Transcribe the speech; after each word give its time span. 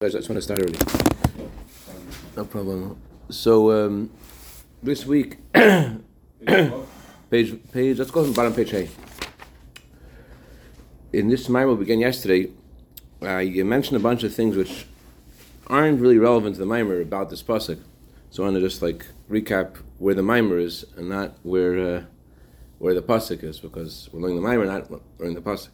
Guys, 0.00 0.14
I 0.14 0.18
just 0.18 0.28
want 0.28 0.36
to 0.36 0.42
start 0.42 0.60
early. 0.60 0.78
No 2.36 2.44
problem. 2.44 3.00
So 3.30 3.72
um, 3.72 4.10
this 4.80 5.04
week, 5.04 5.38
page 5.52 5.98
page. 7.72 7.98
Let's 7.98 8.12
go 8.12 8.22
from 8.22 8.32
bottom 8.32 8.54
page 8.54 8.74
A. 8.74 8.88
In 11.12 11.28
this 11.28 11.48
mimer 11.48 11.72
we 11.72 11.80
began 11.80 11.98
yesterday, 11.98 12.48
uh, 13.22 13.38
you 13.38 13.64
mentioned 13.64 13.96
a 13.96 14.00
bunch 14.00 14.22
of 14.22 14.32
things 14.32 14.54
which 14.54 14.86
aren't 15.66 16.00
really 16.00 16.18
relevant 16.18 16.54
to 16.54 16.60
the 16.60 16.66
mimer 16.66 17.00
about 17.00 17.28
this 17.30 17.42
pasuk. 17.42 17.80
So 18.30 18.44
I 18.44 18.46
want 18.46 18.54
to 18.54 18.60
just 18.60 18.80
like 18.80 19.04
recap 19.28 19.78
where 19.98 20.14
the 20.14 20.22
mimer 20.22 20.60
is 20.60 20.84
and 20.96 21.08
not 21.08 21.34
where 21.42 21.96
uh, 21.96 22.02
where 22.78 22.94
the 22.94 23.02
pasuk 23.02 23.42
is, 23.42 23.58
because 23.58 24.08
we're 24.12 24.20
learning 24.20 24.36
the 24.36 24.48
mimer, 24.48 24.64
not 24.64 24.88
learning 25.18 25.34
the 25.34 25.40
pasuk. 25.40 25.70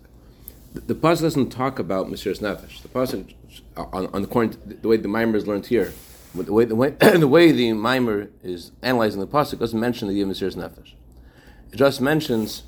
The, 0.75 0.81
the 0.81 0.95
pasuk 0.95 1.23
doesn't 1.23 1.51
talk 1.51 1.79
about 1.79 2.09
Mesiras 2.09 2.41
Nefesh. 2.41 2.83
The 2.83 2.89
pasuk, 2.89 3.33
on, 3.77 4.09
on 4.09 4.51
to 4.51 4.59
the 4.67 4.89
way 4.89 4.97
the 4.97 5.09
mimer 5.09 5.37
is 5.37 5.47
learned 5.47 5.67
here, 5.67 5.93
the 6.35 6.53
way 6.53 6.65
the 6.65 6.75
way, 6.75 6.91
the 7.15 7.29
way 7.29 7.53
the 7.53 7.73
mimer 7.73 8.29
is 8.43 8.73
analyzing 8.83 9.21
the 9.21 9.27
pasuk 9.27 9.61
doesn't 9.61 9.79
mention 9.79 10.09
the 10.09 10.21
Mesiras 10.23 10.57
Nefesh. 10.57 10.95
It 11.73 11.77
just 11.77 12.01
mentions 12.01 12.65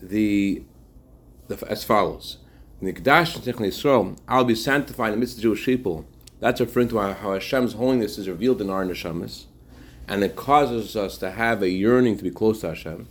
the, 0.00 0.64
the 1.48 1.66
as 1.68 1.82
follows: 1.82 2.38
Nikdash 2.82 3.38
Yisrael, 3.38 4.18
I'll 4.28 4.44
be 4.44 4.54
sanctified 4.54 5.14
in 5.14 5.20
the 5.20 5.26
of 5.26 5.38
Jewish 5.38 5.64
people. 5.64 6.06
That's 6.38 6.60
referring 6.60 6.88
to 6.88 6.98
how, 6.98 7.14
how 7.14 7.32
Hashem's 7.32 7.72
holiness 7.72 8.18
is 8.18 8.28
revealed 8.28 8.60
in 8.60 8.68
our 8.68 8.84
neshamas, 8.84 9.46
and 10.06 10.22
it 10.22 10.36
causes 10.36 10.94
us 10.94 11.16
to 11.18 11.30
have 11.30 11.62
a 11.62 11.70
yearning 11.70 12.18
to 12.18 12.22
be 12.22 12.30
close 12.30 12.60
to 12.60 12.68
Hashem. 12.68 13.08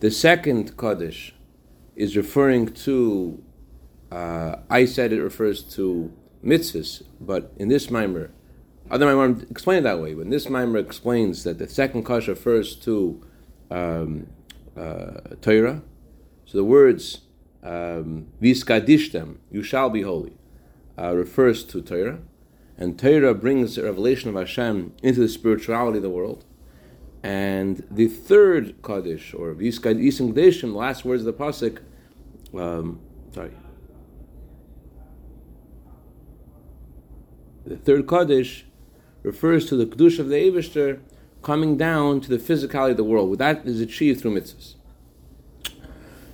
The 0.00 0.10
second 0.10 0.78
kaddish 0.78 1.34
is 1.94 2.16
referring 2.16 2.68
to 2.68 3.42
uh, 4.10 4.56
I 4.68 4.84
said 4.84 5.12
it 5.12 5.22
refers 5.22 5.62
to 5.74 6.12
mitzvahs, 6.44 7.02
but 7.20 7.52
in 7.56 7.68
this 7.68 7.90
mimer, 7.90 8.30
other 8.90 9.06
mimer 9.06 9.42
explain 9.50 9.78
it 9.78 9.82
that 9.82 10.00
way. 10.00 10.14
But 10.14 10.30
this 10.30 10.48
mimer 10.48 10.78
explains 10.78 11.44
that 11.44 11.58
the 11.58 11.68
second 11.68 12.04
kash 12.04 12.28
refers 12.28 12.74
to 12.76 13.22
um, 13.70 14.26
uh, 14.76 15.20
Torah. 15.40 15.82
So 16.44 16.58
the 16.58 16.64
words 16.64 17.20
um, 17.62 18.26
"viskadishtem," 18.42 19.36
you 19.50 19.62
shall 19.62 19.90
be 19.90 20.02
holy, 20.02 20.32
uh, 20.98 21.14
refers 21.14 21.62
to 21.64 21.80
Torah, 21.80 22.18
and 22.76 22.98
Torah 22.98 23.34
brings 23.34 23.76
the 23.76 23.84
revelation 23.84 24.30
of 24.30 24.36
Hashem 24.36 24.94
into 25.02 25.20
the 25.20 25.28
spirituality 25.28 25.98
of 25.98 26.02
the 26.02 26.10
world. 26.10 26.44
And 27.22 27.86
the 27.90 28.08
third 28.08 28.82
kaddish, 28.82 29.34
or 29.34 29.54
viskadishim, 29.54 30.74
last 30.74 31.04
words 31.04 31.26
of 31.26 31.26
the 31.26 31.44
pasuk. 31.44 31.80
Um, 32.58 32.98
sorry. 33.32 33.52
The 37.70 37.76
third 37.76 38.08
Kaddish 38.08 38.66
refers 39.22 39.64
to 39.66 39.76
the 39.76 39.86
Kedusha 39.86 40.18
of 40.18 40.28
the 40.28 40.34
Aibershter 40.34 40.98
coming 41.40 41.76
down 41.76 42.20
to 42.20 42.28
the 42.28 42.36
physicality 42.36 42.90
of 42.90 42.96
the 42.96 43.04
world. 43.04 43.38
That 43.38 43.64
is 43.64 43.80
achieved 43.80 44.20
through 44.20 44.40
mitzvahs. 44.40 44.74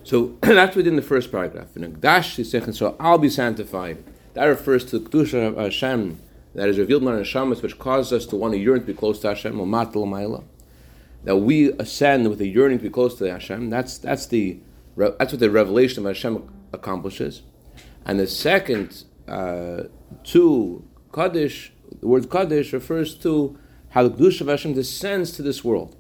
So 0.02 0.38
that's 0.40 0.74
within 0.74 0.96
the 0.96 1.02
first 1.02 1.30
paragraph. 1.30 1.76
In 1.76 1.94
Yisechin, 1.96 2.74
so 2.74 2.96
I'll 2.98 3.18
be 3.18 3.28
sanctified. 3.28 4.02
That 4.32 4.46
refers 4.46 4.86
to 4.86 4.98
the 4.98 5.10
Kedusha 5.10 5.48
of 5.48 5.56
Hashem 5.58 6.18
that 6.54 6.70
is 6.70 6.78
revealed 6.78 7.02
in 7.02 7.08
our 7.08 7.18
Neshamas, 7.18 7.60
which 7.60 7.78
causes 7.78 8.14
us 8.14 8.26
to 8.30 8.36
want 8.36 8.54
to 8.54 8.58
yearn 8.58 8.80
to 8.80 8.86
be 8.86 8.94
close 8.94 9.20
to 9.20 9.28
Hashem, 9.28 9.58
that 11.24 11.36
we 11.36 11.72
ascend 11.72 12.30
with 12.30 12.40
a 12.40 12.46
yearning 12.46 12.78
to 12.78 12.84
be 12.84 12.88
close 12.88 13.14
to 13.18 13.30
Hashem. 13.30 13.68
That's, 13.68 13.98
that's, 13.98 14.24
the, 14.24 14.58
that's 14.96 15.32
what 15.32 15.40
the 15.40 15.50
revelation 15.50 16.06
of 16.06 16.08
Hashem 16.08 16.48
accomplishes. 16.72 17.42
And 18.06 18.18
the 18.18 18.26
second 18.26 19.04
uh, 19.28 19.82
two 20.24 20.82
Kaddish, 21.16 21.72
the 22.00 22.06
word 22.06 22.30
Kaddish 22.30 22.74
refers 22.74 23.14
to 23.16 23.58
how 23.90 24.06
the 24.06 24.10
Kedusha 24.10 24.42
of 24.42 24.48
Hashem 24.48 24.74
descends 24.74 25.32
to 25.32 25.42
this 25.42 25.64
world. 25.64 25.96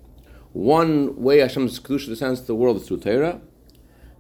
One 0.52 1.22
way 1.22 1.38
Hashem's 1.38 1.80
Kedusha 1.80 2.08
descends 2.08 2.40
to 2.40 2.46
the 2.46 2.54
world 2.54 2.76
is 2.76 2.86
through 2.86 3.00
Torah, 3.00 3.40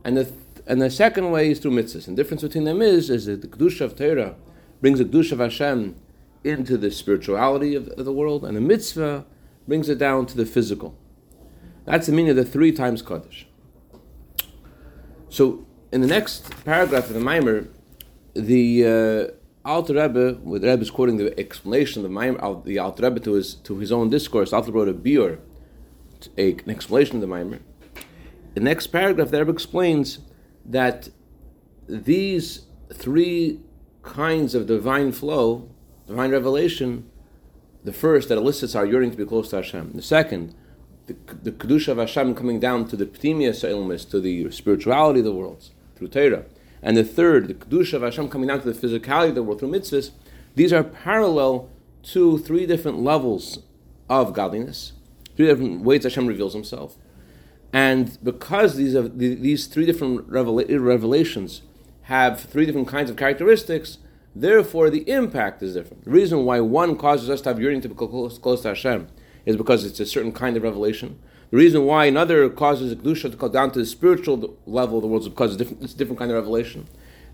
and 0.04 0.16
the, 0.16 0.32
and 0.66 0.80
the 0.80 0.90
second 0.90 1.30
way 1.30 1.50
is 1.50 1.58
through 1.58 1.72
mitzvahs. 1.72 2.08
And 2.08 2.16
the 2.16 2.22
difference 2.22 2.42
between 2.42 2.64
them 2.64 2.80
is, 2.80 3.10
is 3.10 3.26
that 3.26 3.42
the 3.42 3.46
Kedusha 3.46 3.82
of 3.82 3.94
Torah 3.94 4.36
brings 4.80 4.98
the 4.98 5.04
Kedusha 5.04 5.32
of 5.32 5.40
Hashem 5.40 5.96
into 6.44 6.78
the 6.78 6.90
spirituality 6.90 7.74
of, 7.74 7.88
of 7.88 8.06
the 8.06 8.12
world, 8.12 8.42
and 8.46 8.56
the 8.56 8.60
mitzvah 8.62 9.26
brings 9.68 9.90
it 9.90 9.98
down 9.98 10.24
to 10.26 10.36
the 10.36 10.46
physical. 10.46 10.96
That's 11.84 12.06
the 12.06 12.12
meaning 12.12 12.30
of 12.30 12.36
the 12.36 12.44
three 12.44 12.72
times 12.72 13.02
Kaddish. 13.02 13.46
So, 15.28 15.66
in 15.92 16.00
the 16.00 16.06
next 16.06 16.64
paragraph 16.64 17.08
of 17.08 17.14
the 17.14 17.20
Mimer, 17.20 17.68
the 18.32 18.86
uh, 18.86 19.45
Alter 19.66 19.94
Rebbe, 19.94 20.38
with 20.44 20.64
Rebbe 20.64 20.82
is 20.82 20.90
quoting 20.90 21.16
the 21.16 21.38
explanation 21.38 22.04
of 22.04 22.64
the, 22.64 22.74
the 22.74 22.78
Alter 22.78 23.02
Rebbe 23.02 23.18
to 23.20 23.32
his, 23.32 23.54
to 23.54 23.78
his 23.78 23.90
own 23.90 24.08
discourse, 24.08 24.52
Alter 24.52 24.70
wrote 24.70 24.88
a 24.88 24.94
biur, 24.94 25.40
a, 26.38 26.52
an 26.52 26.70
explanation 26.70 27.16
of 27.16 27.20
the 27.20 27.26
Maimer. 27.26 27.58
The 28.54 28.60
next 28.60 28.86
paragraph, 28.86 29.30
the 29.30 29.40
Rebbe 29.40 29.50
explains 29.50 30.20
that 30.64 31.08
these 31.88 32.62
three 32.94 33.60
kinds 34.02 34.54
of 34.54 34.68
divine 34.68 35.10
flow, 35.10 35.68
divine 36.06 36.30
revelation, 36.30 37.10
the 37.82 37.92
first 37.92 38.28
that 38.28 38.38
elicits 38.38 38.76
our 38.76 38.86
yearning 38.86 39.10
to 39.10 39.16
be 39.16 39.24
close 39.24 39.50
to 39.50 39.56
Hashem. 39.56 39.92
The 39.94 40.02
second, 40.02 40.54
the, 41.06 41.16
the 41.42 41.50
Kedusha 41.50 41.88
of 41.88 41.98
Hashem 41.98 42.36
coming 42.36 42.60
down 42.60 42.86
to 42.88 42.96
the 42.96 43.06
Ptimiya 43.06 44.08
to 44.10 44.20
the 44.20 44.50
spirituality 44.52 45.20
of 45.20 45.24
the 45.24 45.32
worlds, 45.32 45.72
through 45.96 46.08
Torah 46.08 46.44
and 46.86 46.96
the 46.96 47.02
third, 47.02 47.48
the 47.48 47.54
Kedusha 47.54 47.94
of 47.94 48.02
Hashem 48.02 48.28
coming 48.28 48.46
down 48.46 48.62
to 48.62 48.72
the 48.72 48.86
physicality 48.86 49.30
of 49.30 49.34
the 49.34 49.42
world 49.42 49.58
through 49.58 49.72
mitzvahs, 49.72 50.12
these 50.54 50.72
are 50.72 50.84
parallel 50.84 51.68
to 52.04 52.38
three 52.38 52.64
different 52.64 53.00
levels 53.00 53.58
of 54.08 54.32
godliness, 54.32 54.92
three 55.36 55.46
different 55.46 55.82
ways 55.82 56.04
Hashem 56.04 56.28
reveals 56.28 56.54
Himself. 56.54 56.96
And 57.72 58.16
because 58.22 58.76
these, 58.76 58.94
are, 58.94 59.08
these 59.08 59.66
three 59.66 59.84
different 59.84 60.28
revelations 60.28 61.62
have 62.02 62.40
three 62.40 62.64
different 62.64 62.86
kinds 62.86 63.10
of 63.10 63.16
characteristics, 63.16 63.98
therefore 64.36 64.88
the 64.88 65.10
impact 65.10 65.64
is 65.64 65.74
different. 65.74 66.04
The 66.04 66.12
reason 66.12 66.44
why 66.44 66.60
one 66.60 66.96
causes 66.96 67.28
us 67.28 67.40
to 67.40 67.48
have 67.48 67.60
yearning 67.60 67.80
to 67.80 67.88
be 67.88 67.96
close, 67.96 68.38
close 68.38 68.62
to 68.62 68.68
Hashem 68.68 69.08
is 69.44 69.56
because 69.56 69.84
it's 69.84 69.98
a 69.98 70.06
certain 70.06 70.30
kind 70.30 70.56
of 70.56 70.62
revelation. 70.62 71.18
The 71.50 71.56
reason 71.56 71.84
why 71.84 72.06
another 72.06 72.48
causes 72.48 72.90
a 72.90 72.96
Kedusha 72.96 73.30
to 73.30 73.36
go 73.36 73.48
down 73.48 73.70
to 73.72 73.78
the 73.78 73.86
spiritual 73.86 74.56
level 74.66 74.98
of 74.98 75.02
the 75.02 75.08
world 75.08 75.22
is 75.22 75.28
because 75.28 75.52
it's, 75.52 75.58
different, 75.58 75.82
it's 75.84 75.94
a 75.94 75.96
different 75.96 76.18
kind 76.18 76.32
of 76.32 76.36
revelation. 76.36 76.88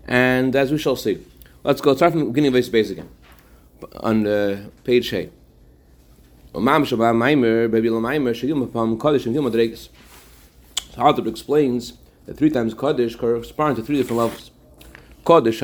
And 0.07 0.55
as 0.55 0.71
we 0.71 0.77
shall 0.77 0.95
see, 0.95 1.25
let's 1.63 1.81
go 1.81 1.95
start 1.95 2.11
from 2.11 2.19
the 2.19 2.27
beginning 2.27 2.49
of 2.49 2.53
this 2.53 2.69
base 2.69 2.91
again. 2.91 3.09
On 4.01 4.27
uh, 4.27 4.69
page 4.83 5.11
A. 5.13 5.29
So 6.53 6.59
Hadr 11.01 11.27
explains 11.27 11.93
that 12.27 12.37
three 12.37 12.51
times 12.51 12.75
Kaddish 12.75 13.15
corresponds 13.15 13.79
to 13.79 13.85
three 13.85 13.97
different 13.97 14.19
levels. 14.19 14.51
Kaddish 15.25 15.59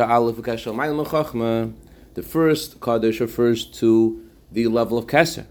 The 2.16 2.24
first 2.24 2.82
Kaddish 2.82 3.20
refers 3.20 3.66
to 3.66 4.26
the 4.52 4.68
level 4.68 4.98
of 4.98 5.06
Keser 5.06 5.46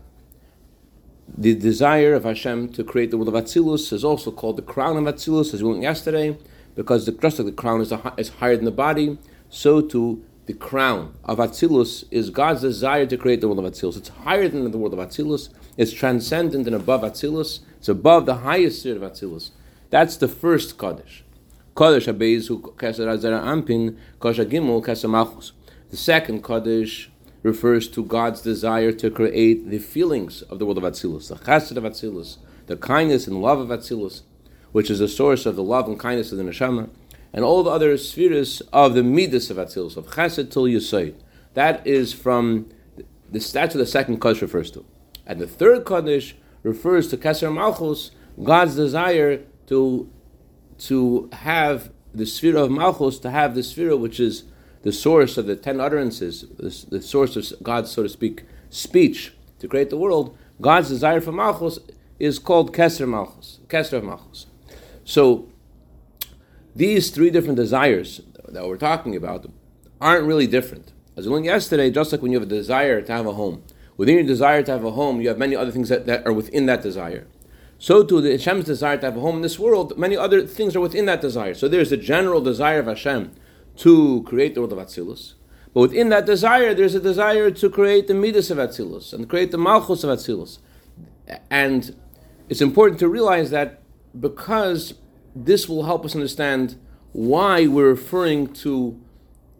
the 1.37 1.55
desire 1.55 2.15
of 2.15 2.25
Hashem 2.25 2.71
to 2.71 2.84
create 2.84 3.11
the 3.11 3.19
world 3.19 3.28
of 3.28 3.34
Atzilus 3.34 3.93
is 3.93 4.05
also 4.05 4.31
called 4.31 4.56
the 4.56 4.62
crown 4.62 4.97
of 4.97 5.05
Atzilus, 5.05 5.53
as 5.55 5.62
we 5.62 5.71
learned 5.71 5.83
yesterday, 5.83 6.37
because 6.75 7.06
the, 7.06 7.12
just 7.12 7.39
like 7.39 7.47
the 7.47 7.53
crown 7.53 7.81
is, 7.81 7.93
a, 7.93 8.15
is 8.16 8.28
higher 8.31 8.56
than 8.56 8.65
the 8.65 8.71
body, 8.71 9.19
so 9.49 9.81
too 9.81 10.25
the 10.47 10.55
crown 10.55 11.15
of 11.25 11.39
Atzilus 11.39 12.05
is 12.11 12.31
God's 12.31 12.62
desire 12.62 13.05
to 13.05 13.16
create 13.19 13.43
the 13.43 13.49
world 13.49 13.65
of 13.65 13.71
Atzilus. 13.71 13.99
It's 13.99 14.09
higher 14.09 14.49
than 14.49 14.71
the 14.71 14.78
world 14.78 14.94
of 14.94 14.99
Atzilus. 14.99 15.50
It's 15.77 15.93
transcendent 15.93 16.66
and 16.66 16.75
above 16.75 17.03
Atzilus. 17.03 17.60
It's 17.77 17.89
above 17.89 18.25
the 18.25 18.37
highest 18.37 18.81
sphere 18.81 18.97
of 18.97 19.03
Atzilus. 19.03 19.50
That's 19.91 20.16
the 20.16 20.27
first 20.27 20.78
Kaddish. 20.78 21.22
Kaddish 21.77 22.06
Abezu 22.06 22.62
Keser 22.77 23.09
Azara 23.09 23.41
Ampin 23.41 23.99
Kasha 24.19 24.47
Gimel 24.47 24.83
Keser 24.83 25.10
Malchus. 25.10 25.53
The 25.91 25.99
second 25.99 26.43
Kaddish 26.43 27.10
refers 27.48 27.88
to 27.88 28.04
God's 28.04 28.41
desire 28.42 28.92
to 28.92 29.10
create 29.10 29.68
the 29.71 29.78
feelings 29.78 30.42
of 30.42 30.59
the 30.59 30.66
world 30.66 30.78
of 30.78 30.84
Atzilus, 30.84 31.28
the 31.28 31.34
chesed 31.34 31.77
of 31.77 31.84
Atzilus, 31.84 32.36
the 32.66 32.77
kindness 32.77 33.27
and 33.27 33.41
love 33.41 33.59
of 33.59 33.68
Atzilus, 33.68 34.22
which 34.72 34.91
is 34.91 34.98
the 34.98 35.09
source 35.09 35.47
of 35.47 35.56
the 35.56 35.62
love 35.62 35.89
and 35.89 35.98
kindness 35.98 36.30
of 36.30 36.39
the 36.39 36.45
neshama, 36.45 36.91
and 37.33 37.45
all 37.45 37.62
the 37.62 37.71
other 37.71 37.97
spheres 37.97 38.60
of 38.72 38.95
the 38.95 39.03
midas 39.03 39.50
of 39.50 39.56
Atzilus, 39.56 39.97
of 39.97 40.06
chesed 40.09 40.50
till 40.50 40.65
Yisayid. 40.65 41.15
That 41.54 41.86
is 41.86 42.12
from 42.12 42.68
the 43.30 43.41
statue 43.41 43.78
the 43.78 43.86
second 43.86 44.21
Kaddish 44.21 44.42
refers 44.42 44.71
to. 44.72 44.84
And 45.27 45.41
the 45.41 45.47
third 45.47 45.84
Kaddish 45.86 46.36
refers 46.62 47.09
to 47.09 47.16
Keser 47.16 47.53
Malchus, 47.53 48.10
God's 48.42 48.77
desire 48.77 49.42
to, 49.68 50.10
to 50.78 51.28
have 51.33 51.91
the 52.15 52.27
sphere 52.27 52.56
of 52.56 52.71
Malchus, 52.71 53.18
to 53.21 53.30
have 53.30 53.54
the 53.54 53.62
sphere 53.62 53.97
which 53.97 54.21
is 54.21 54.45
the 54.88 54.92
source 54.92 55.36
of 55.36 55.44
the 55.44 55.54
ten 55.54 55.80
utterances, 55.80 56.46
the, 56.56 56.70
the 56.96 57.02
source 57.02 57.36
of 57.36 57.62
God's, 57.62 57.90
so 57.90 58.02
to 58.02 58.08
speak, 58.08 58.44
speech 58.70 59.34
to 59.58 59.68
create 59.68 59.90
the 59.90 59.98
world, 59.98 60.34
God's 60.62 60.88
desire 60.88 61.20
for 61.20 61.30
Malchus 61.30 61.78
is 62.18 62.38
called 62.38 62.74
Keser 62.74 63.06
Malchus, 63.06 63.60
Keser 63.68 64.02
Malchus. 64.02 64.46
So 65.04 65.46
these 66.74 67.10
three 67.10 67.28
different 67.28 67.56
desires 67.56 68.22
that 68.48 68.66
we're 68.66 68.78
talking 68.78 69.14
about 69.14 69.44
aren't 70.00 70.26
really 70.26 70.46
different. 70.46 70.92
As 71.18 71.26
we 71.26 71.34
learned 71.34 71.44
yesterday, 71.44 71.90
just 71.90 72.10
like 72.10 72.22
when 72.22 72.32
you 72.32 72.40
have 72.40 72.48
a 72.48 72.54
desire 72.62 73.02
to 73.02 73.12
have 73.12 73.26
a 73.26 73.34
home, 73.34 73.62
within 73.98 74.14
your 74.14 74.24
desire 74.24 74.62
to 74.62 74.72
have 74.72 74.86
a 74.86 74.92
home, 74.92 75.20
you 75.20 75.28
have 75.28 75.36
many 75.36 75.54
other 75.54 75.70
things 75.70 75.90
that, 75.90 76.06
that 76.06 76.26
are 76.26 76.32
within 76.32 76.64
that 76.64 76.80
desire. 76.80 77.26
So 77.78 78.02
too, 78.02 78.22
the 78.22 78.30
Hashem's 78.30 78.64
desire 78.64 78.96
to 78.96 79.04
have 79.04 79.18
a 79.18 79.20
home 79.20 79.36
in 79.36 79.42
this 79.42 79.58
world, 79.58 79.98
many 79.98 80.16
other 80.16 80.46
things 80.46 80.74
are 80.74 80.80
within 80.80 81.04
that 81.04 81.20
desire. 81.20 81.52
So 81.52 81.68
there's 81.68 81.90
the 81.90 81.98
general 81.98 82.40
desire 82.40 82.78
of 82.78 82.86
Hashem 82.86 83.32
to 83.78 84.22
create 84.25 84.54
the 84.54 84.60
world 84.60 84.72
of 84.72 84.78
Atzilus. 84.78 85.34
But 85.72 85.80
within 85.80 86.09
that 86.09 86.27
desire, 86.27 86.75
there's 86.75 86.95
a 86.95 87.01
desire 87.01 87.51
to 87.51 87.71
create 87.71 88.07
the 88.07 88.15
Midas 88.15 88.51
of 88.51 88.59
Atzilus 88.59 89.13
and 89.13 89.28
create 89.28 89.51
the 89.51 89.59
Malchus 89.59 90.04
of 90.04 90.10
Atzilus. 90.10 90.59
And 91.51 91.95
it's 92.48 92.60
important 92.60 92.98
to 93.01 93.09
realize 93.09 93.51
that 93.51 93.83
because 94.19 94.95
this 95.34 95.69
will 95.69 95.84
help 95.84 96.04
us 96.04 96.15
understand 96.15 96.77
why 97.13 97.66
we're 97.66 97.91
referring 97.91 98.53
to 98.54 98.98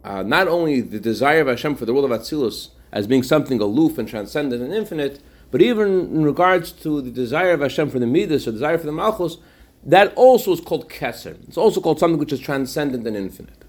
uh, 0.03 0.23
not 0.23 0.47
only 0.47 0.81
the 0.81 0.99
desire 0.99 1.41
of 1.41 1.47
Hashem 1.47 1.75
for 1.75 1.85
the 1.85 1.93
world 1.93 2.09
of 2.09 2.19
Atzilus 2.19 2.69
as 2.91 3.07
being 3.07 3.23
something 3.23 3.59
aloof 3.59 3.97
and 3.97 4.07
transcendent 4.07 4.61
and 4.61 4.73
infinite, 4.73 5.21
but 5.51 5.61
even 5.61 5.87
in 5.87 6.23
regards 6.23 6.71
to 6.71 7.01
the 7.01 7.11
desire 7.11 7.51
of 7.51 7.61
Hashem 7.61 7.89
for 7.89 7.99
the 7.99 8.07
Midas 8.07 8.47
or 8.47 8.51
desire 8.51 8.77
for 8.77 8.85
the 8.85 8.91
Malchus, 8.91 9.37
that 9.83 10.13
also 10.15 10.51
is 10.51 10.59
called 10.59 10.89
Keser. 10.89 11.37
It's 11.47 11.57
also 11.57 11.79
called 11.79 11.99
something 11.99 12.19
which 12.19 12.33
is 12.33 12.39
transcendent 12.39 13.07
and 13.07 13.15
infinite. 13.15 13.65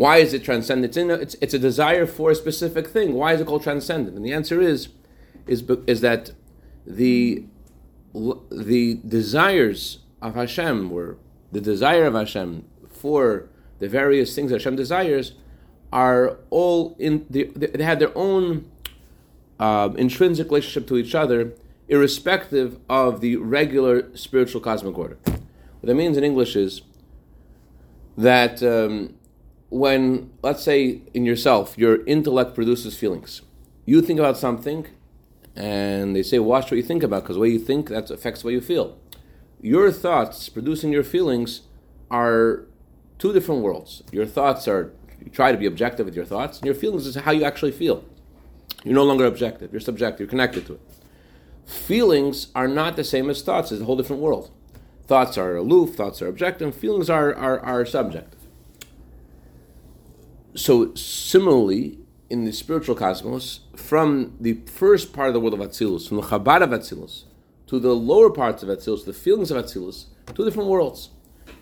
Why 0.00 0.16
is 0.16 0.32
it 0.32 0.42
transcendent? 0.42 0.92
It's, 0.92 0.96
in 0.96 1.10
a, 1.10 1.14
it's, 1.14 1.36
it's 1.42 1.52
a 1.52 1.58
desire 1.58 2.06
for 2.06 2.30
a 2.30 2.34
specific 2.34 2.86
thing. 2.88 3.12
Why 3.12 3.34
is 3.34 3.40
it 3.42 3.46
called 3.46 3.62
transcendent? 3.62 4.16
And 4.16 4.24
the 4.24 4.32
answer 4.32 4.58
is, 4.58 4.88
is, 5.46 5.62
is 5.86 6.00
that 6.00 6.30
the, 6.86 7.44
the 8.14 8.98
desires 9.06 9.98
of 10.22 10.36
Hashem, 10.36 10.90
or 10.90 11.18
the 11.52 11.60
desire 11.60 12.06
of 12.06 12.14
Hashem 12.14 12.64
for 12.90 13.50
the 13.78 13.90
various 13.90 14.34
things 14.34 14.50
that 14.50 14.62
Hashem 14.62 14.74
desires, 14.74 15.34
are 15.92 16.38
all 16.48 16.96
in, 16.98 17.26
they, 17.28 17.42
they 17.42 17.84
have 17.84 17.98
their 17.98 18.16
own 18.16 18.70
uh, 19.58 19.90
intrinsic 19.98 20.46
relationship 20.46 20.88
to 20.88 20.96
each 20.96 21.14
other, 21.14 21.52
irrespective 21.88 22.78
of 22.88 23.20
the 23.20 23.36
regular 23.36 24.16
spiritual 24.16 24.62
cosmic 24.62 24.96
order. 24.96 25.18
What 25.26 25.88
that 25.88 25.94
means 25.94 26.16
in 26.16 26.24
English 26.24 26.56
is 26.56 26.80
that 28.16 28.62
um, 28.62 29.19
when, 29.70 30.30
let's 30.42 30.62
say, 30.62 31.00
in 31.14 31.24
yourself, 31.24 31.78
your 31.78 32.04
intellect 32.04 32.54
produces 32.54 32.96
feelings, 32.98 33.42
you 33.86 34.02
think 34.02 34.18
about 34.18 34.36
something, 34.36 34.86
and 35.56 36.14
they 36.14 36.22
say, 36.22 36.38
watch 36.38 36.70
what 36.70 36.76
you 36.76 36.82
think 36.82 37.02
about, 37.02 37.22
because 37.22 37.36
the 37.36 37.40
way 37.40 37.48
you 37.48 37.58
think 37.58 37.88
that 37.88 38.10
affects 38.10 38.42
the 38.42 38.48
way 38.48 38.52
you 38.52 38.60
feel. 38.60 38.98
Your 39.60 39.90
thoughts 39.90 40.48
producing 40.48 40.92
your 40.92 41.04
feelings 41.04 41.62
are 42.10 42.66
two 43.18 43.32
different 43.32 43.62
worlds. 43.62 44.02
Your 44.10 44.26
thoughts 44.26 44.66
are 44.66 44.92
you 45.24 45.30
try 45.30 45.52
to 45.52 45.58
be 45.58 45.66
objective 45.66 46.06
with 46.06 46.16
your 46.16 46.24
thoughts, 46.24 46.58
and 46.58 46.66
your 46.66 46.74
feelings 46.74 47.06
is 47.06 47.14
how 47.14 47.30
you 47.30 47.44
actually 47.44 47.72
feel. 47.72 48.04
You're 48.84 48.94
no 48.94 49.04
longer 49.04 49.26
objective, 49.26 49.72
you're 49.72 49.80
subjective, 49.80 50.20
you're 50.20 50.30
connected 50.30 50.66
to 50.66 50.74
it. 50.74 50.80
Feelings 51.66 52.48
are 52.54 52.66
not 52.66 52.96
the 52.96 53.04
same 53.04 53.30
as 53.30 53.42
thoughts, 53.42 53.70
it's 53.70 53.82
a 53.82 53.84
whole 53.84 53.96
different 53.96 54.22
world. 54.22 54.50
Thoughts 55.06 55.36
are 55.36 55.56
aloof, 55.56 55.94
thoughts 55.94 56.22
are 56.22 56.28
objective, 56.28 56.74
feelings 56.74 57.10
are, 57.10 57.34
are, 57.34 57.60
are 57.60 57.84
subjective. 57.84 58.39
So, 60.54 60.94
similarly, 60.94 61.98
in 62.28 62.44
the 62.44 62.52
spiritual 62.52 62.94
cosmos, 62.94 63.60
from 63.76 64.36
the 64.40 64.54
first 64.66 65.12
part 65.12 65.28
of 65.28 65.34
the 65.34 65.40
world 65.40 65.54
of 65.54 65.60
Atzilus, 65.60 66.08
from 66.08 66.16
the 66.18 66.24
Chabad 66.24 66.62
of 66.62 66.70
Atzilus, 66.70 67.24
to 67.66 67.78
the 67.78 67.94
lower 67.94 68.30
parts 68.30 68.62
of 68.62 68.68
Atzilus, 68.68 69.04
the 69.04 69.12
feelings 69.12 69.50
of 69.50 69.64
Atzilus, 69.64 70.06
two 70.34 70.44
different 70.44 70.68
worlds. 70.68 71.10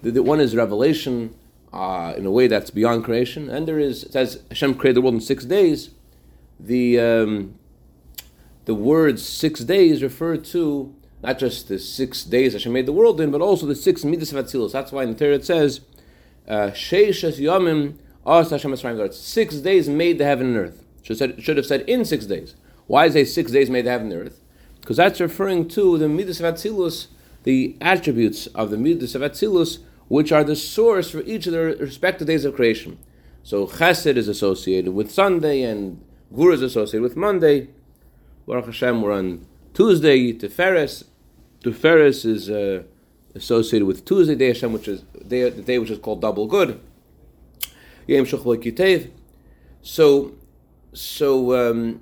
The, 0.03 0.11
the 0.11 0.23
one 0.23 0.41
is 0.41 0.55
revelation 0.55 1.35
uh, 1.73 2.15
in 2.17 2.25
a 2.25 2.31
way 2.31 2.47
that's 2.47 2.71
beyond 2.71 3.05
creation, 3.05 3.51
and 3.51 3.69
there 3.69 3.79
is, 3.79 4.05
it 4.05 4.13
says 4.13 4.43
Hashem 4.49 4.75
created 4.75 4.97
the 4.97 5.01
world 5.03 5.15
in 5.15 5.21
six 5.21 5.45
days, 5.45 5.91
the 6.61 6.99
um, 6.99 7.55
the 8.65 8.75
words 8.75 9.27
six 9.27 9.61
days 9.61 10.03
refer 10.03 10.37
to 10.37 10.95
not 11.23 11.39
just 11.39 11.69
the 11.69 11.79
six 11.79 12.25
days 12.25 12.53
Hashem 12.53 12.73
made 12.73 12.87
the 12.87 12.93
world 12.93 13.21
in, 13.21 13.31
but 13.31 13.41
also 13.41 13.67
the 13.67 13.75
six 13.75 14.05
midas 14.05 14.33
of 14.33 14.45
Atzilus. 14.45 14.73
That's 14.73 14.93
why 14.93 15.05
in 15.05 15.13
the 15.13 15.19
Torah 15.19 15.35
it 15.35 15.45
says, 15.45 15.81
uh, 16.47 16.71
Sheishes 16.71 17.39
Yomim 17.39 17.99
Six 18.25 19.57
days 19.57 19.89
made 19.89 20.19
the 20.19 20.25
heaven 20.25 20.49
and 20.49 20.57
earth. 20.57 20.85
Should, 21.03 21.19
said, 21.19 21.43
should 21.43 21.57
have 21.57 21.67
said 21.67 21.83
in 21.83 22.05
six 22.05 22.27
days. 22.27 22.55
Why 22.87 23.07
is 23.07 23.15
it 23.15 23.29
six 23.29 23.53
days 23.53 23.71
made 23.71 23.87
the 23.87 23.91
heaven 23.91 24.13
and 24.13 24.27
earth? 24.27 24.41
Because 24.81 24.97
that's 24.97 25.21
referring 25.21 25.69
to 25.69 25.99
the 25.99 26.09
midas 26.09 26.41
of 26.41 26.55
Atzilus, 26.55 27.09
the 27.45 27.77
attributes 27.81 28.47
of 28.49 28.71
the 28.71 28.77
midas 28.77 29.15
of 29.15 29.23
Atzilus, 29.23 29.79
which 30.09 30.33
are 30.33 30.45
the 30.45 30.57
source 30.57 31.11
for 31.11 31.21
each 31.23 31.47
of 31.47 31.53
the 31.53 31.77
respective 31.81 32.27
days 32.27 32.45
of 32.45 32.55
creation. 32.55 32.99
So 33.43 33.67
Chesed 33.67 34.17
is 34.17 34.29
associated 34.29 34.93
with 34.93 35.11
Sunday 35.11 35.63
and 35.63 36.03
Gevurah 36.33 36.55
is 36.55 36.63
associated 36.63 37.03
with 37.03 37.17
Monday. 37.17 37.69
Baruch 38.47 38.67
Hashem, 38.67 39.03
we're 39.03 39.13
on 39.13 39.47
Tuesday. 39.75 40.33
Tiferes. 40.33 41.05
Tiferes 41.63 42.25
is 42.27 42.51
uh, 42.51 42.83
associated 43.35 43.87
with 43.87 44.05
Tuesday 44.05 44.35
Day 44.35 44.49
Hashem, 44.49 44.73
which 44.73 44.89
is 44.89 45.03
day, 45.27 45.49
the 45.49 45.63
day 45.63 45.79
which 45.79 45.91
is 45.91 45.99
called 45.99 46.21
double 46.21 46.47
good. 46.47 46.81
So, 49.83 50.35
so 50.93 51.71
um, 51.71 52.01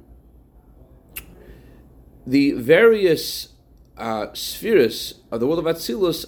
the 2.26 2.52
various 2.52 3.48
uh, 3.96 4.28
spheres 4.32 5.20
of 5.30 5.40
the 5.40 5.46
world 5.46 5.58
of 5.58 5.64
Atzilus, 5.64 6.24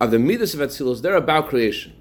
of 0.00 0.10
the 0.10 0.18
Midas 0.18 0.54
of 0.54 0.60
Atzilus, 0.60 1.02
they're 1.02 1.16
about 1.16 1.48
creation. 1.48 1.94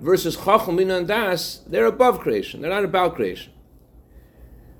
Versus 0.00 0.36
Chacham, 0.36 0.78
and 0.78 1.08
Das, 1.08 1.58
they're 1.66 1.86
above 1.86 2.20
creation. 2.20 2.60
They're 2.60 2.70
not 2.70 2.84
about 2.84 3.14
creation. 3.14 3.52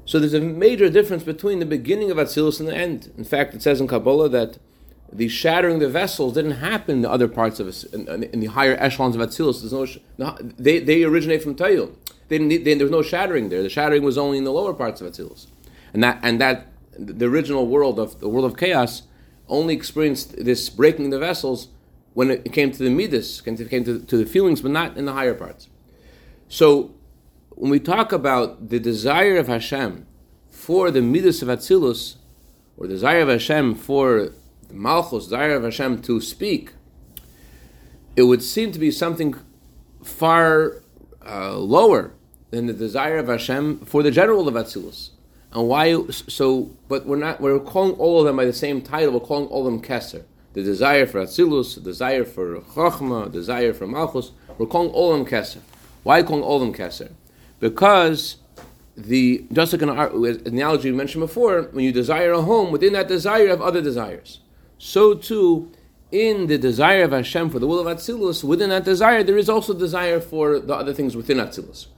So 0.04 0.18
there's 0.18 0.34
a 0.34 0.40
major 0.40 0.88
difference 0.88 1.24
between 1.24 1.58
the 1.58 1.66
beginning 1.66 2.10
of 2.10 2.16
Atzilus 2.16 2.60
and 2.60 2.68
the 2.68 2.74
end. 2.74 3.12
In 3.18 3.24
fact, 3.24 3.54
it 3.54 3.60
says 3.60 3.80
in 3.80 3.88
Kabbalah 3.88 4.28
that 4.30 4.58
the 5.12 5.28
shattering 5.28 5.78
the 5.78 5.88
vessels 5.88 6.34
didn't 6.34 6.52
happen 6.52 6.96
in 6.96 7.02
the 7.02 7.10
other 7.10 7.28
parts 7.28 7.60
of 7.60 7.68
in, 7.92 8.24
in 8.24 8.40
the 8.40 8.46
higher 8.46 8.76
echelons 8.78 9.16
of 9.16 9.22
Atzilus. 9.22 9.62
There's 9.62 9.98
no, 10.18 10.36
they, 10.40 10.80
they 10.80 11.04
originate 11.04 11.42
from 11.42 11.54
Tayil. 11.54 11.94
They 12.28 12.38
they, 12.58 12.74
no 12.74 13.02
shattering 13.02 13.48
there. 13.48 13.62
The 13.62 13.70
shattering 13.70 14.02
was 14.02 14.18
only 14.18 14.38
in 14.38 14.44
the 14.44 14.52
lower 14.52 14.74
parts 14.74 15.00
of 15.00 15.10
Atzilus, 15.10 15.46
and 15.94 16.02
that 16.04 16.20
and 16.22 16.40
that 16.40 16.66
the 16.98 17.26
original 17.26 17.66
world 17.66 17.98
of 17.98 18.20
the 18.20 18.28
world 18.28 18.44
of 18.44 18.56
chaos 18.56 19.02
only 19.48 19.74
experienced 19.74 20.44
this 20.44 20.68
breaking 20.68 21.10
the 21.10 21.18
vessels 21.18 21.68
when 22.12 22.30
it 22.30 22.52
came 22.52 22.70
to 22.70 22.82
the 22.82 22.90
midas, 22.90 23.40
came 23.40 23.56
to, 23.56 23.64
came 23.64 23.84
to, 23.84 24.00
to 24.00 24.16
the 24.16 24.26
feelings, 24.26 24.60
but 24.60 24.72
not 24.72 24.96
in 24.96 25.04
the 25.04 25.12
higher 25.12 25.34
parts. 25.34 25.68
So 26.48 26.94
when 27.50 27.70
we 27.70 27.80
talk 27.80 28.12
about 28.12 28.68
the 28.68 28.80
desire 28.80 29.36
of 29.36 29.46
Hashem 29.46 30.06
for 30.50 30.90
the 30.90 31.00
midas 31.00 31.42
of 31.42 31.48
Atzilus, 31.48 32.16
or 32.76 32.86
desire 32.86 33.20
of 33.20 33.28
Hashem 33.28 33.74
for 33.74 34.32
the 34.68 34.74
Malchus, 34.74 35.24
desire 35.24 35.54
of 35.54 35.64
Hashem 35.64 36.02
to 36.02 36.20
speak, 36.20 36.72
it 38.16 38.22
would 38.22 38.42
seem 38.42 38.72
to 38.72 38.78
be 38.78 38.90
something 38.90 39.34
far 40.02 40.82
uh, 41.26 41.56
lower 41.56 42.12
than 42.50 42.66
the 42.66 42.72
desire 42.72 43.18
of 43.18 43.28
Hashem 43.28 43.80
for 43.80 44.02
the 44.02 44.10
general 44.10 44.48
of 44.48 44.54
Atzilus. 44.54 45.10
And 45.52 45.68
why? 45.68 46.06
So, 46.10 46.70
but 46.88 47.06
we're 47.06 47.16
not. 47.16 47.40
We're 47.40 47.58
calling 47.58 47.92
all 47.92 48.20
of 48.20 48.26
them 48.26 48.36
by 48.36 48.44
the 48.44 48.52
same 48.52 48.82
title. 48.82 49.14
We're 49.14 49.20
calling 49.20 49.48
all 49.48 49.66
of 49.66 49.72
them 49.72 49.82
Keser. 49.82 50.24
The 50.52 50.62
desire 50.62 51.06
for 51.06 51.20
Atzilus, 51.22 51.76
the 51.76 51.80
desire 51.80 52.24
for 52.24 52.60
Chachma, 52.60 53.24
the 53.24 53.30
desire 53.30 53.72
for 53.72 53.86
Malchus. 53.86 54.32
We're 54.58 54.66
calling 54.66 54.90
all 54.90 55.12
of 55.12 55.18
them 55.18 55.26
Keser. 55.26 55.60
Why 56.02 56.22
calling 56.22 56.42
all 56.42 56.62
of 56.62 56.62
them 56.62 56.74
Keser? 56.74 57.12
because 57.60 58.36
the 58.96 59.46
just 59.52 59.72
like 59.72 59.82
an 59.82 59.90
analogy 60.46 60.90
we 60.90 60.96
mentioned 60.96 61.20
before, 61.20 61.62
when 61.72 61.84
you 61.84 61.92
desire 61.92 62.32
a 62.32 62.42
home, 62.42 62.72
within 62.72 62.92
that 62.94 63.08
desire 63.08 63.44
you 63.44 63.50
have 63.50 63.62
other 63.62 63.80
desires. 63.80 64.40
So 64.78 65.14
too, 65.14 65.70
in 66.10 66.46
the 66.46 66.56
desire 66.56 67.02
of 67.02 67.12
Hashem 67.12 67.50
for 67.50 67.58
the 67.58 67.66
will 67.66 67.78
of 67.78 67.86
Atzilus, 67.86 68.42
within 68.42 68.70
that 68.70 68.84
desire 68.84 69.22
there 69.22 69.36
is 69.36 69.48
also 69.48 69.74
desire 69.74 70.20
for 70.20 70.58
the 70.58 70.74
other 70.74 70.94
things 70.94 71.14
within 71.16 71.38
Atzilus. 71.38 71.88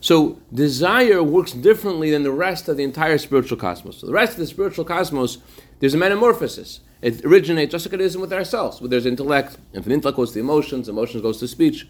So 0.00 0.40
desire 0.52 1.22
works 1.22 1.52
differently 1.52 2.10
than 2.10 2.24
the 2.24 2.32
rest 2.32 2.68
of 2.68 2.76
the 2.76 2.82
entire 2.82 3.18
spiritual 3.18 3.56
cosmos. 3.56 3.98
So 3.98 4.06
the 4.06 4.12
rest 4.12 4.32
of 4.32 4.38
the 4.38 4.46
spiritual 4.48 4.84
cosmos, 4.84 5.38
there's 5.78 5.94
a 5.94 5.98
metamorphosis. 5.98 6.80
It 7.00 7.24
originates 7.24 7.70
just 7.70 7.86
like 7.86 7.94
it 7.94 8.00
is 8.00 8.16
with 8.16 8.32
ourselves, 8.32 8.80
where 8.80 8.88
there's 8.88 9.06
intellect, 9.06 9.58
and 9.72 9.84
from 9.84 9.92
intellect 9.92 10.16
goes 10.16 10.32
to 10.32 10.40
emotions, 10.40 10.88
emotions 10.88 11.22
goes 11.22 11.38
to 11.38 11.46
speech. 11.46 11.88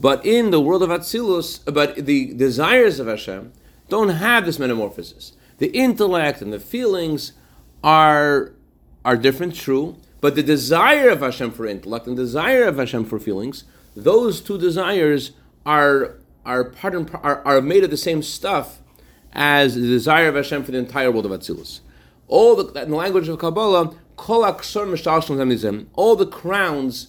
But 0.00 0.24
in 0.24 0.50
the 0.50 0.60
world 0.60 0.82
of 0.82 0.88
Atzilus, 0.88 1.60
but 1.72 2.06
the 2.06 2.32
desires 2.34 2.98
of 2.98 3.06
Hashem 3.06 3.52
don't 3.88 4.08
have 4.08 4.46
this 4.46 4.58
metamorphosis. 4.58 5.32
The 5.58 5.68
intellect 5.68 6.40
and 6.40 6.52
the 6.52 6.58
feelings 6.58 7.32
are, 7.84 8.52
are 9.04 9.16
different, 9.16 9.54
true, 9.54 9.96
but 10.20 10.34
the 10.34 10.42
desire 10.42 11.08
of 11.08 11.20
Hashem 11.20 11.50
for 11.52 11.66
intellect 11.66 12.06
and 12.06 12.16
desire 12.16 12.64
of 12.64 12.76
Hashem 12.76 13.04
for 13.04 13.18
feelings, 13.18 13.64
those 13.96 14.40
two 14.40 14.58
desires 14.58 15.32
are, 15.66 16.18
are, 16.44 16.64
part 16.64 16.94
and, 16.94 17.10
are, 17.22 17.42
are 17.44 17.60
made 17.60 17.84
of 17.84 17.90
the 17.90 17.96
same 17.96 18.22
stuff 18.22 18.80
as 19.32 19.74
the 19.74 19.80
desire 19.80 20.28
of 20.28 20.34
Hashem 20.34 20.64
for 20.64 20.72
the 20.72 20.78
entire 20.78 21.10
world 21.10 21.26
of 21.26 21.32
Atzilus. 21.32 21.80
All 22.28 22.56
the, 22.56 22.82
in 22.82 22.90
the 22.90 22.96
language 22.96 23.28
of 23.28 23.38
Kabbalah, 23.38 23.94
all 25.94 26.16
the 26.16 26.26
crowns 26.30 27.08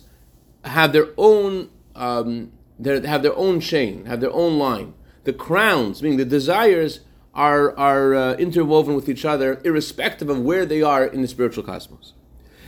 have 0.66 0.94
their 0.94 1.08
own 1.18 1.70
um, 1.96 2.52
have 2.84 3.22
their 3.22 3.36
own 3.36 3.60
chain, 3.60 4.06
have 4.06 4.20
their 4.20 4.32
own 4.32 4.58
line. 4.58 4.94
the 5.26 5.34
crowns, 5.34 6.02
meaning 6.02 6.18
the 6.18 6.26
desires, 6.26 7.00
are, 7.34 7.78
are 7.78 8.16
uh, 8.16 8.34
interwoven 8.36 8.96
with 8.96 9.10
each 9.10 9.26
other, 9.26 9.62
irrespective 9.64 10.30
of 10.30 10.40
where 10.40 10.66
they 10.66 10.82
are 10.82 11.06
in 11.06 11.22
the 11.22 11.28
spiritual 11.28 11.64
cosmos. 11.64 12.14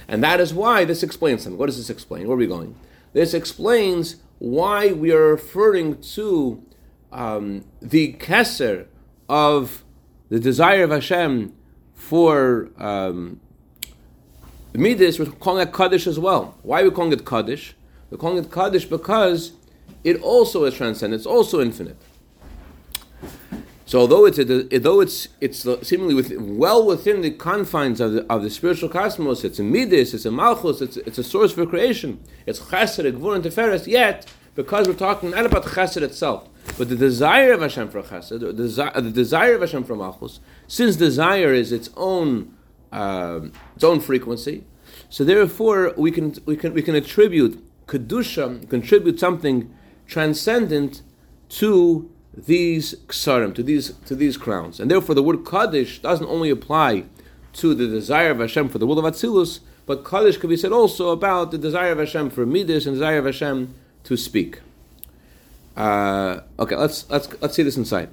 And 0.07 0.23
that 0.23 0.39
is 0.39 0.53
why 0.53 0.85
this 0.85 1.03
explains 1.03 1.43
something. 1.43 1.57
What 1.57 1.67
does 1.67 1.77
this 1.77 1.89
explain? 1.89 2.27
Where 2.27 2.35
are 2.35 2.39
we 2.39 2.47
going? 2.47 2.75
This 3.13 3.33
explains 3.33 4.17
why 4.39 4.91
we 4.91 5.11
are 5.11 5.29
referring 5.29 6.01
to 6.01 6.63
um, 7.11 7.63
the 7.81 8.13
keser 8.13 8.87
of 9.29 9.83
the 10.29 10.39
desire 10.39 10.83
of 10.83 10.91
Hashem 10.91 11.53
for 11.93 12.69
um, 12.77 13.39
the 14.73 14.79
midas, 14.79 15.17
we're 15.17 15.27
calling 15.27 15.65
it 15.65 15.73
Kaddish 15.73 16.05
as 16.05 16.19
well. 16.19 16.57
Why 16.61 16.81
are 16.81 16.83
we 16.83 16.91
calling 16.91 17.13
it 17.13 17.25
Kaddish? 17.25 17.75
We're 18.09 18.17
calling 18.17 18.43
it 18.43 18.51
Kaddish 18.51 18.85
because 18.85 19.53
it 20.03 20.21
also 20.21 20.65
is 20.65 20.73
transcendent, 20.73 21.21
it's 21.21 21.25
also 21.25 21.61
infinite. 21.61 21.97
So 23.85 23.99
although 23.99 24.25
it's 24.25 24.39
a, 24.39 24.67
although 24.73 24.99
it's 24.99 25.27
it's 25.39 25.67
seemingly 25.87 26.15
with, 26.15 26.33
well 26.37 26.85
within 26.85 27.21
the 27.21 27.29
confines 27.31 28.01
of 28.01 28.13
the, 28.13 28.25
of 28.31 28.41
the 28.41 28.49
spiritual 28.49 28.89
cosmos, 28.89 29.43
it's 29.43 29.59
a 29.59 29.63
midas, 29.63 30.13
it's 30.15 30.25
a 30.25 30.31
malchus, 30.31 30.81
it's, 30.81 30.97
it's 30.97 31.19
a 31.19 31.23
source 31.23 31.51
for 31.51 31.67
creation. 31.67 32.19
It's 32.47 32.59
chesed, 32.59 33.09
gvur, 33.11 33.35
and 33.35 33.43
teferes. 33.43 33.85
Yet, 33.85 34.25
because 34.55 34.87
we're 34.87 34.95
talking 34.95 35.29
not 35.29 35.45
about 35.45 35.65
chesed 35.65 36.01
itself, 36.01 36.49
but 36.79 36.89
the 36.89 36.95
desire 36.95 37.53
of 37.53 37.61
Hashem 37.61 37.89
for 37.89 38.01
chesed, 38.01 38.39
the, 38.39 38.53
desi- 38.53 38.93
the 38.95 39.11
desire 39.11 39.53
of 39.53 39.61
Hashem 39.61 39.83
for 39.83 39.95
malchus, 39.95 40.39
since 40.67 40.95
desire 40.95 41.53
is 41.53 41.71
its 41.71 41.91
own 41.95 42.55
uh, 42.91 43.41
its 43.75 43.83
own 43.83 43.99
frequency, 43.99 44.63
so 45.09 45.23
therefore 45.23 45.93
we 45.95 46.09
can 46.09 46.33
we 46.45 46.55
can 46.57 46.73
we 46.73 46.81
can 46.81 46.95
attribute 46.95 47.63
kedusha, 47.85 48.67
contribute 48.67 49.19
something 49.19 49.71
transcendent 50.07 51.03
to 51.49 52.09
these 52.37 52.95
ksarim, 53.07 53.53
to 53.55 53.63
these 53.63 53.93
to 54.05 54.15
these 54.15 54.37
crowns, 54.37 54.79
and 54.79 54.91
therefore 54.91 55.15
the 55.15 55.23
word 55.23 55.45
kaddish 55.45 55.99
doesn't 56.01 56.27
only 56.27 56.49
apply 56.49 57.05
to 57.53 57.73
the 57.73 57.87
desire 57.87 58.31
of 58.31 58.39
Hashem 58.39 58.69
for 58.69 58.79
the 58.79 58.85
world 58.85 58.99
of 58.99 59.05
Atzilus, 59.05 59.59
but 59.85 60.03
kaddish 60.03 60.37
could 60.37 60.49
be 60.49 60.57
said 60.57 60.71
also 60.71 61.09
about 61.09 61.51
the 61.51 61.57
desire 61.57 61.91
of 61.91 61.99
Hashem 61.99 62.29
for 62.29 62.45
midas 62.45 62.85
and 62.85 62.95
desire 62.95 63.19
of 63.19 63.25
Hashem 63.25 63.73
to 64.03 64.17
speak. 64.17 64.59
Uh, 65.75 66.41
okay, 66.57 66.75
let's 66.75 67.09
let's 67.09 67.27
let's 67.41 67.55
see 67.55 67.63
this 67.63 67.77
inside. 67.77 68.09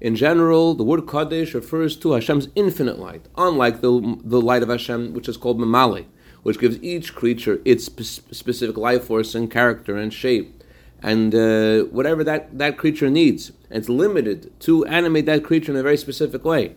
In 0.00 0.14
general, 0.14 0.74
the 0.74 0.84
word 0.84 1.08
Kaddish 1.08 1.54
refers 1.54 1.96
to 1.96 2.12
Hashem's 2.12 2.48
infinite 2.54 3.00
light, 3.00 3.26
unlike 3.36 3.80
the, 3.80 4.18
the 4.22 4.40
light 4.40 4.62
of 4.62 4.68
Hashem, 4.68 5.12
which 5.12 5.28
is 5.28 5.36
called 5.36 5.58
Mamale, 5.58 6.04
which 6.44 6.60
gives 6.60 6.80
each 6.80 7.16
creature 7.16 7.60
its 7.64 7.86
specific 7.86 8.76
life 8.76 9.04
force 9.04 9.34
and 9.34 9.50
character 9.50 9.96
and 9.96 10.14
shape 10.14 10.57
and 11.02 11.34
uh, 11.34 11.82
whatever 11.84 12.24
that, 12.24 12.58
that 12.58 12.76
creature 12.76 13.10
needs. 13.10 13.50
And 13.70 13.78
it's 13.78 13.88
limited 13.88 14.52
to 14.60 14.84
animate 14.86 15.26
that 15.26 15.44
creature 15.44 15.72
in 15.72 15.78
a 15.78 15.82
very 15.82 15.96
specific 15.96 16.44
way. 16.44 16.74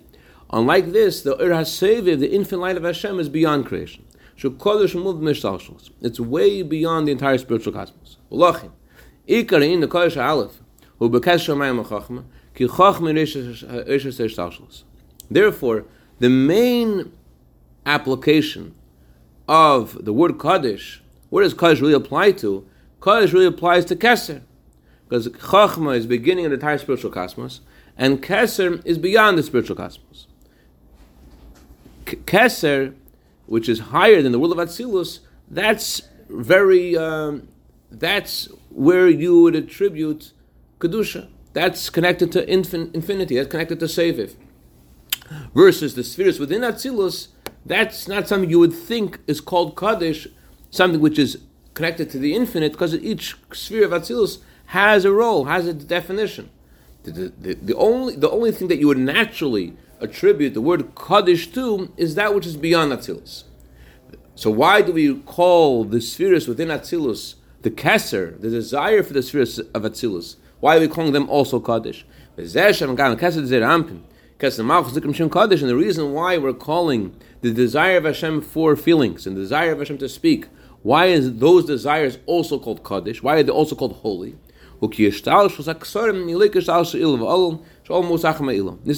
Unlike 0.51 0.91
this, 0.91 1.21
the 1.21 1.41
Ur 1.41 1.49
HaSeviv, 1.49 2.19
the 2.19 2.31
infinite 2.31 2.61
light 2.61 2.77
of 2.77 2.83
Hashem, 2.83 3.19
is 3.19 3.29
beyond 3.29 3.65
creation. 3.65 4.05
It's 6.01 6.19
way 6.19 6.61
beyond 6.61 7.07
the 7.07 7.11
entire 7.11 7.37
spiritual 7.37 7.73
cosmos. 7.73 8.17
Therefore, 15.29 15.85
the 16.19 16.29
main 16.29 17.11
application 17.85 18.75
of 19.47 20.05
the 20.05 20.13
word 20.13 20.39
Kaddish, 20.39 21.01
where 21.29 21.43
does 21.43 21.53
Kaddish 21.53 21.79
really 21.81 21.93
apply 21.93 22.31
to? 22.33 22.65
Kaddish 23.01 23.34
really 23.34 23.46
applies 23.46 23.86
to 23.86 23.96
Keser. 23.96 24.41
Because 25.08 25.27
Chachma 25.27 25.98
is 25.98 26.05
beginning 26.05 26.46
of 26.46 26.51
the 26.51 26.55
entire 26.55 26.77
spiritual 26.77 27.12
cosmos, 27.12 27.60
and 27.98 28.24
Keser 28.24 28.81
is 28.86 28.98
beyond 28.98 29.38
the 29.38 29.43
spiritual 29.43 29.75
cosmos. 29.75 30.27
Keser, 32.05 32.96
which 33.46 33.67
is 33.67 33.79
higher 33.79 34.22
than 34.22 34.31
the 34.31 34.39
world 34.39 34.58
of 34.58 34.58
Atzilus, 34.58 35.20
that's 35.50 36.03
very, 36.29 36.96
um, 36.96 37.50
that's 37.91 38.48
where 38.70 39.10
you 39.10 39.41
would 39.41 39.55
attribute 39.55 40.31
Kedusha. 40.79 41.27
That's 41.53 41.89
connected 41.89 42.31
to 42.31 42.46
infin- 42.46 42.93
infinity, 42.96 43.36
that's 43.36 43.51
connected 43.51 43.79
to 43.81 43.86
Seviv. 43.86 44.36
Versus 45.53 45.96
the 45.96 46.03
spheres 46.03 46.39
within 46.39 46.62
Atzilus, 46.62 47.27
that's 47.65 48.08
not 48.08 48.27
something 48.27 48.50
you 48.50 48.60
would 48.60 48.74
think 48.74 49.20
is 49.27 49.41
called 49.41 49.75
Kaddish, 49.75 50.27
something 50.70 51.01
which 51.01 51.20
is 51.20 51.39
connected 51.73 52.09
to 52.11 52.19
the 52.19 52.35
infinite 52.35 52.73
because 52.73 52.93
each 52.95 53.35
sphere 53.53 53.85
of 53.85 53.91
Atzilus 53.91 54.39
has 54.67 55.05
a 55.05 55.11
role, 55.11 55.45
has 55.45 55.67
a 55.67 55.73
definition. 55.73 56.49
The, 57.03 57.33
the, 57.39 57.53
the, 57.55 57.75
only, 57.75 58.15
the 58.15 58.29
only 58.29 58.51
thing 58.51 58.67
that 58.67 58.77
you 58.77 58.87
would 58.87 58.97
naturally 58.97 59.75
attribute 59.99 60.53
the 60.53 60.61
word 60.61 60.93
Kaddish 60.95 61.51
to 61.53 61.91
is 61.97 62.15
that 62.15 62.35
which 62.35 62.45
is 62.45 62.57
beyond 62.57 62.91
Atzilus. 62.91 63.43
So 64.35 64.49
why 64.49 64.81
do 64.81 64.91
we 64.91 65.19
call 65.19 65.83
the 65.83 66.01
spheres 66.01 66.47
within 66.47 66.69
Atzilus 66.69 67.35
the 67.61 67.69
Keser, 67.69 68.41
the 68.41 68.49
desire 68.49 69.03
for 69.03 69.13
the 69.13 69.21
spheres 69.21 69.59
of 69.59 69.83
Atzilus? 69.83 70.37
Why 70.59 70.77
are 70.77 70.79
we 70.79 70.87
calling 70.87 71.13
them 71.13 71.29
also 71.29 71.59
Kaddish? 71.59 72.05
And 72.37 72.47
the 72.47 73.35
reason 75.75 76.13
why 76.13 76.37
we're 76.37 76.53
calling 76.53 77.15
the 77.41 77.51
desire 77.51 77.97
of 77.97 78.05
Hashem 78.05 78.41
for 78.41 78.75
feelings 78.75 79.27
and 79.27 79.37
the 79.37 79.41
desire 79.41 79.73
of 79.73 79.79
Hashem 79.79 79.99
to 79.99 80.09
speak 80.09 80.47
why 80.83 81.07
is 81.07 81.35
those 81.35 81.65
desires 81.65 82.17
also 82.25 82.57
called 82.59 82.83
Kaddish? 82.83 83.21
Why 83.21 83.38
are 83.38 83.43
they 83.43 83.51
also 83.51 83.75
called 83.75 83.93
holy? 83.97 84.35
This 84.81 85.11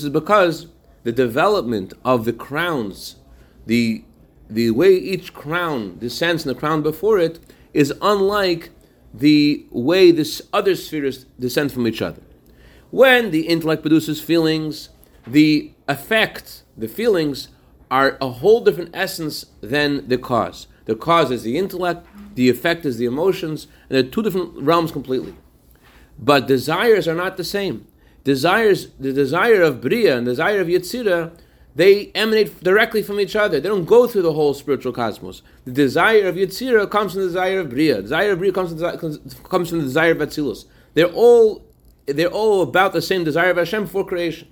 is 0.04 0.10
because 0.10 0.68
the 1.04 1.12
development 1.12 1.94
of 2.06 2.26
the 2.26 2.34
crowns, 2.34 3.18
the 3.66 4.04
the 4.50 4.72
way 4.72 4.94
each 4.94 5.34
crown 5.34 5.98
descends 6.00 6.46
and 6.46 6.56
the 6.56 6.60
crown 6.60 6.84
before 6.84 7.18
it, 7.18 7.40
is 7.74 7.94
unlike 8.02 8.70
the 9.14 9.66
way 9.72 10.12
this 10.12 10.42
other 10.52 10.76
spheres 10.76 11.26
descend 11.40 11.72
from 11.72 11.88
each 11.88 12.02
other. 12.02 12.22
When 12.92 13.32
the 13.32 13.48
intellect 13.48 13.82
produces 13.82 14.22
feelings, 14.22 14.90
the 15.26 15.72
effect, 15.88 16.64
the 16.78 16.88
feelings, 16.88 17.50
are 17.90 18.18
a 18.22 18.30
whole 18.30 18.64
different 18.64 18.92
essence 18.94 19.48
than 19.62 20.08
the 20.08 20.18
cause. 20.18 20.68
The 20.86 20.96
cause 20.96 21.32
is 21.32 21.44
the 21.44 21.58
intellect, 21.58 22.06
the 22.36 22.50
effect 22.50 22.86
is 22.86 22.98
the 22.98 23.06
emotions, 23.06 23.68
and 23.90 23.96
they're 23.96 24.12
two 24.12 24.22
different 24.22 24.62
realms 24.62 24.92
completely. 24.92 25.36
But 26.20 26.48
desires 26.48 27.08
are 27.08 27.16
not 27.16 27.38
the 27.38 27.44
same. 27.44 27.88
Desires, 28.24 28.90
the 29.00 29.14
desire 29.14 29.62
of 29.62 29.82
Bria 29.82 30.18
and 30.18 30.26
the 30.26 30.32
desire 30.32 30.62
of 30.62 30.68
Yetzirah, 30.68 31.38
they 31.76 32.12
emanate 32.14 32.64
directly 32.64 33.02
from 33.02 33.20
each 33.20 33.36
other. 33.36 33.60
They 33.60 33.68
don't 33.68 33.86
go 33.86 34.08
through 34.08 34.22
the 34.22 34.34
whole 34.34 34.54
spiritual 34.54 34.94
cosmos. 34.94 35.42
The 35.66 35.72
desire 35.72 36.28
of 36.28 36.36
Yetzirah 36.36 36.90
comes 36.90 37.14
from 37.14 37.22
the 37.22 37.28
desire 37.28 37.60
of 37.60 37.70
Bria. 37.70 37.96
The 37.96 38.02
desire 38.04 38.32
of 38.32 38.40
Bria 38.40 38.52
comes 38.52 38.70
from 38.70 38.80
the, 38.80 39.36
comes 39.50 39.70
from 39.70 39.80
the 39.80 39.86
desire 39.86 40.12
of 40.12 40.18
Atzilus. 40.20 40.66
They're 40.94 41.08
all, 41.08 41.66
they're 42.06 42.28
all 42.28 42.62
about 42.62 42.94
the 42.94 43.02
same 43.02 43.24
desire 43.24 43.50
of 43.50 43.58
Hashem 43.58 43.88
for 43.88 44.06
creation. 44.06 44.48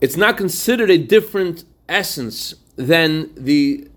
It's 0.00 0.16
not 0.16 0.36
considered 0.36 0.90
a 0.90 0.98
different 0.98 1.64
essence 1.88 2.54
than 2.76 3.30
the 3.34 3.88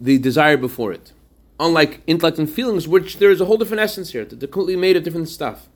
the 0.00 0.18
desire 0.18 0.56
before 0.56 0.92
it. 0.92 1.12
Unlike 1.58 2.02
intellect 2.06 2.38
and 2.38 2.50
feelings, 2.50 2.86
which 2.86 3.18
there 3.18 3.30
is 3.30 3.40
a 3.40 3.46
whole 3.46 3.56
different 3.56 3.80
essence 3.80 4.12
here. 4.12 4.24
They're 4.24 4.48
completely 4.48 4.76
made 4.76 4.96
of 4.96 5.04
different 5.04 5.28
stuff. 5.28 5.68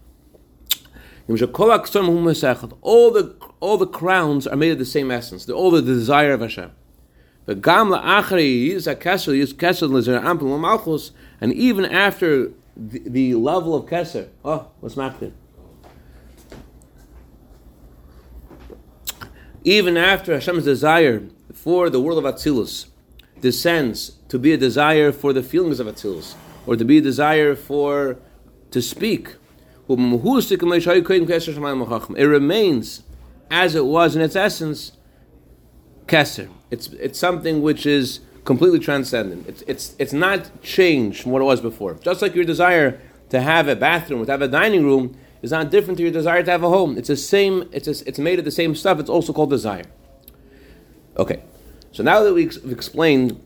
All 2.83 3.11
the 3.11 3.35
all 3.61 3.77
the 3.77 3.87
crowns 3.87 4.47
are 4.47 4.57
made 4.57 4.73
of 4.73 4.79
the 4.79 4.85
same 4.85 5.11
essence. 5.11 5.45
They're 5.45 5.55
all 5.55 5.71
the 5.71 5.83
desire 5.83 6.33
of 6.33 6.41
Hashem. 6.41 6.73
And 7.47 7.65
even 11.55 11.85
after 11.85 12.53
the, 12.77 12.99
the 13.07 13.35
level 13.35 13.75
of 13.75 13.87
Keser, 13.87 14.29
oh, 14.45 14.69
what's 14.81 14.95
Maktin? 14.95 15.33
Even 19.65 19.97
after 19.97 20.35
Hashem's 20.35 20.65
desire 20.65 21.23
for 21.53 21.91
the 21.91 22.01
world 22.01 22.25
of 22.25 22.35
Atzilus, 22.35 22.87
descends 23.41 24.13
to 24.29 24.39
be 24.39 24.53
a 24.53 24.57
desire 24.57 25.13
for 25.13 25.33
the 25.33 25.43
feelings 25.43 25.81
of 25.81 25.87
Atzilus, 25.87 26.35
or 26.67 26.77
to 26.77 26.85
be 26.85 26.99
a 26.99 27.01
desire 27.01 27.55
for 27.57 28.19
to 28.71 28.81
speak. 28.83 29.35
It 29.89 29.97
remains 32.25 33.03
as 33.51 33.75
it 33.75 33.85
was 33.85 34.15
in 34.15 34.23
its 34.23 34.37
essence, 34.37 34.93
Keser. 36.07 36.49
It's, 36.71 36.87
it's 36.89 37.19
something 37.19 37.63
which 37.63 37.85
is 37.87 38.21
completely 38.45 38.79
transcendent. 38.79 39.49
It's, 39.49 39.63
it's, 39.63 39.97
it's 39.99 40.13
not 40.13 40.63
changed 40.63 41.23
from 41.23 41.33
what 41.33 41.43
it 41.43 41.47
was 41.47 41.61
before. 41.61 41.95
Just 41.95 42.23
like 42.23 42.35
your 42.35 42.45
desire 42.45 43.01
to 43.31 43.41
have 43.41 43.69
a 43.69 43.75
bathroom, 43.77 44.25
to 44.25 44.31
have 44.31 44.43
a 44.43 44.49
dining 44.49 44.85
room, 44.85 45.17
is 45.43 45.51
not 45.51 45.71
different 45.71 45.97
to 45.97 46.03
your 46.03 46.13
desire 46.13 46.43
to 46.43 46.51
have 46.51 46.63
a 46.63 46.69
home. 46.69 46.97
It's 46.99 47.09
the 47.09 47.17
same. 47.17 47.69
It's 47.73 47.89
a, 47.89 48.07
it's 48.07 48.19
made 48.19 48.39
of 48.39 48.45
the 48.45 48.51
same 48.51 48.75
stuff. 48.75 49.01
It's 49.01 49.11
also 49.11 49.33
called 49.33 49.51
desire. 49.51 49.85
Okay, 51.17 51.43
so 51.93 52.03
now 52.03 52.23
that 52.23 52.33
we've 52.33 52.57
explained 52.71 53.41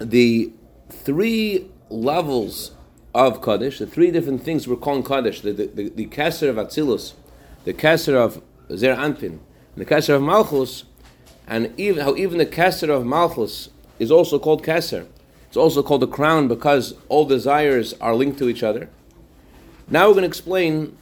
the 0.00 0.52
three 0.90 1.70
levels 1.88 2.72
of 3.14 3.40
Kaddish, 3.42 3.78
the 3.78 3.86
three 3.86 4.10
different 4.10 4.42
things 4.42 4.66
we're 4.66 4.76
calling 4.76 5.04
Kaddish, 5.04 5.40
the, 5.40 5.52
the, 5.52 5.66
the, 5.66 5.88
the 5.90 6.06
Kesser 6.06 6.48
of 6.48 6.56
Atzilus, 6.56 7.12
the 7.64 7.72
Kesser 7.72 8.14
of 8.14 8.42
Zer 8.76 8.96
Anpin, 8.96 9.38
the 9.76 9.84
Kesser 9.84 10.16
of 10.16 10.22
Malchus, 10.22 10.84
and 11.46 11.72
even 11.78 12.02
how 12.02 12.16
even 12.16 12.38
the 12.38 12.46
Kesser 12.46 12.88
of 12.88 13.06
Malchus 13.06 13.68
is 13.98 14.10
also 14.10 14.38
called 14.38 14.64
Kesser. 14.64 15.06
It's 15.46 15.56
also 15.56 15.84
called 15.84 16.02
the 16.02 16.08
crown 16.08 16.48
because 16.48 16.94
all 17.08 17.24
desires 17.24 17.94
are 18.00 18.16
linked 18.16 18.38
to 18.38 18.48
each 18.48 18.64
other. 18.64 18.88
Now 19.88 20.08
we're 20.08 20.14
going 20.14 20.22
to 20.22 20.28
explain 20.28 20.98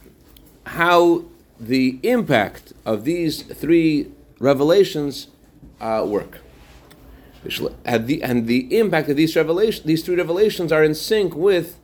how 0.67 1.25
the 1.59 1.99
impact 2.03 2.73
of 2.85 3.05
these 3.05 3.41
three 3.41 4.11
revelations 4.39 5.29
uh, 5.81 6.05
work. 6.07 6.42
And 7.85 8.07
the, 8.47 8.77
impact 8.77 9.09
of 9.09 9.17
these 9.17 9.35
revelations, 9.35 9.85
these 9.85 10.03
three 10.03 10.15
revelations 10.15 10.71
are 10.71 10.83
in 10.83 10.95
sync 10.95 11.35
with 11.35 11.79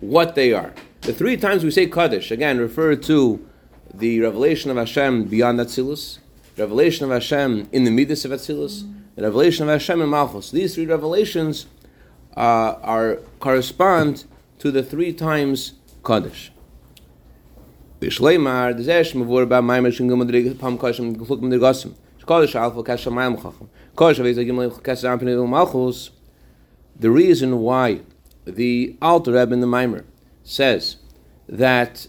what 0.00 0.34
they 0.34 0.52
are. 0.52 0.74
The 1.02 1.12
three 1.12 1.36
times 1.36 1.64
we 1.64 1.70
say 1.70 1.86
Kaddish, 1.86 2.30
again, 2.30 2.58
refer 2.58 2.96
to 2.96 3.46
the 3.92 4.20
revelation 4.20 4.70
of 4.70 4.76
Hashem 4.76 5.24
beyond 5.24 5.58
Atzilus, 5.58 6.18
revelation 6.56 7.04
of 7.04 7.10
Hashem 7.10 7.68
in 7.72 7.84
the 7.84 7.90
Midas 7.90 8.24
of 8.24 8.32
Atzilus, 8.32 8.90
the 9.16 9.22
revelation 9.22 9.68
of 9.68 9.70
Hashem 9.70 10.00
in 10.00 10.08
Malchus. 10.08 10.50
These 10.50 10.74
three 10.74 10.86
revelations 10.86 11.66
uh, 12.36 12.76
are 12.82 13.16
correspond 13.38 14.24
to 14.58 14.70
the 14.70 14.82
three 14.82 15.12
times 15.12 15.74
Kaddish. 16.04 16.52
Bishleimar, 18.00 18.76
the 18.76 18.82
Zesh, 18.82 19.12
Mavur, 19.14 19.48
Ba, 19.48 19.60
Pam, 19.60 19.68
Mayam, 19.68 19.92
Chacham. 19.92 20.26
Kaddish, 22.26 22.54
The 24.00 25.10
reason 27.02 27.58
why 27.58 28.00
the 28.46 28.96
Alter 29.02 29.32
Rebbe 29.32 29.52
in 29.52 29.60
the 29.60 29.66
Maimer 29.66 30.04
says 30.42 30.96
that 31.46 32.06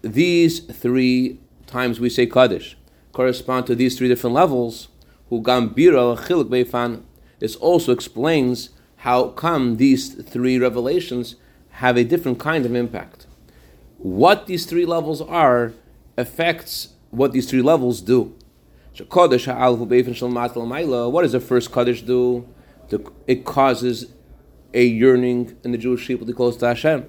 these 0.00 0.60
three 0.60 1.38
times 1.66 2.00
we 2.00 2.08
say 2.08 2.24
Kaddish 2.24 2.78
correspond 3.12 3.66
to 3.66 3.74
these 3.74 3.98
three 3.98 4.08
different 4.08 4.32
levels, 4.32 4.88
who 5.28 5.42
Gambira 5.42 6.16
Beifan, 6.16 7.02
this 7.38 7.54
also 7.56 7.92
explains 7.92 8.70
how 8.96 9.28
come 9.28 9.76
these 9.76 10.14
three 10.14 10.58
revelations 10.58 11.36
have 11.68 11.98
a 11.98 12.04
different 12.04 12.38
kind 12.38 12.64
of 12.64 12.74
impact. 12.74 13.26
What 13.98 14.46
these 14.46 14.64
three 14.64 14.86
levels 14.86 15.20
are 15.20 15.74
affects 16.16 16.94
what 17.10 17.32
these 17.32 17.50
three 17.50 17.60
levels 17.60 18.00
do. 18.00 18.34
What 18.98 19.30
does 19.30 19.44
the 21.32 21.40
first 21.46 21.70
Kaddish 21.70 22.02
do? 22.02 22.48
It 23.26 23.44
causes 23.44 24.12
a 24.72 24.84
yearning 24.84 25.56
in 25.64 25.72
the 25.72 25.78
Jewish 25.78 26.06
people 26.06 26.26
to 26.26 26.32
close 26.32 26.56
to 26.58 26.68
Hashem. 26.68 27.04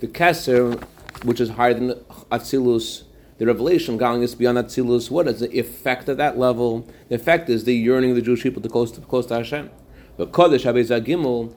The 0.00 0.06
Keser, 0.08 0.82
which 1.24 1.38
is 1.40 1.50
higher 1.50 1.74
than 1.74 1.90
Atzilus, 2.30 3.02
the 3.36 3.44
revelation 3.46 3.98
going 3.98 4.22
is 4.22 4.34
beyond 4.34 4.56
Atzilus. 4.58 5.10
What 5.10 5.28
is 5.28 5.40
the 5.40 5.50
effect 5.58 6.08
of 6.08 6.16
that 6.16 6.38
level? 6.38 6.88
The 7.08 7.16
effect 7.16 7.50
is 7.50 7.64
the 7.64 7.74
yearning 7.74 8.10
of 8.10 8.16
the 8.16 8.22
Jewish 8.22 8.42
people 8.42 8.62
to 8.62 8.68
close 8.68 8.90
to, 8.92 9.00
close 9.02 9.26
to 9.26 9.34
Hashem. 9.34 9.70
The 10.16 10.26
Kodesh 10.26 10.64
Habezagimel, 10.64 11.54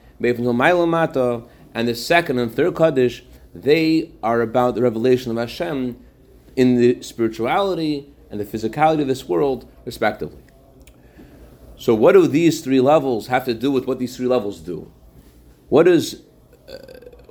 Mata, 0.87 1.43
and 1.73 1.87
the 1.87 1.95
second 1.95 2.39
and 2.39 2.53
third 2.53 2.75
Kaddish, 2.75 3.23
they 3.53 4.11
are 4.21 4.41
about 4.41 4.75
the 4.75 4.81
revelation 4.81 5.31
of 5.31 5.37
Hashem 5.37 5.97
in 6.57 6.75
the 6.75 7.01
spirituality 7.01 8.11
and 8.39 8.47
the 8.47 8.57
physicality 8.57 9.01
of 9.01 9.07
this 9.07 9.27
world, 9.27 9.69
respectively. 9.85 10.41
So, 11.77 11.93
what 11.93 12.13
do 12.13 12.27
these 12.27 12.61
three 12.61 12.81
levels 12.81 13.27
have 13.27 13.45
to 13.45 13.53
do 13.53 13.71
with 13.71 13.87
what 13.87 13.99
these 13.99 14.15
three 14.15 14.27
levels 14.27 14.59
do? 14.59 14.91
What 15.69 15.87
is 15.87 16.23
uh, 16.69 16.77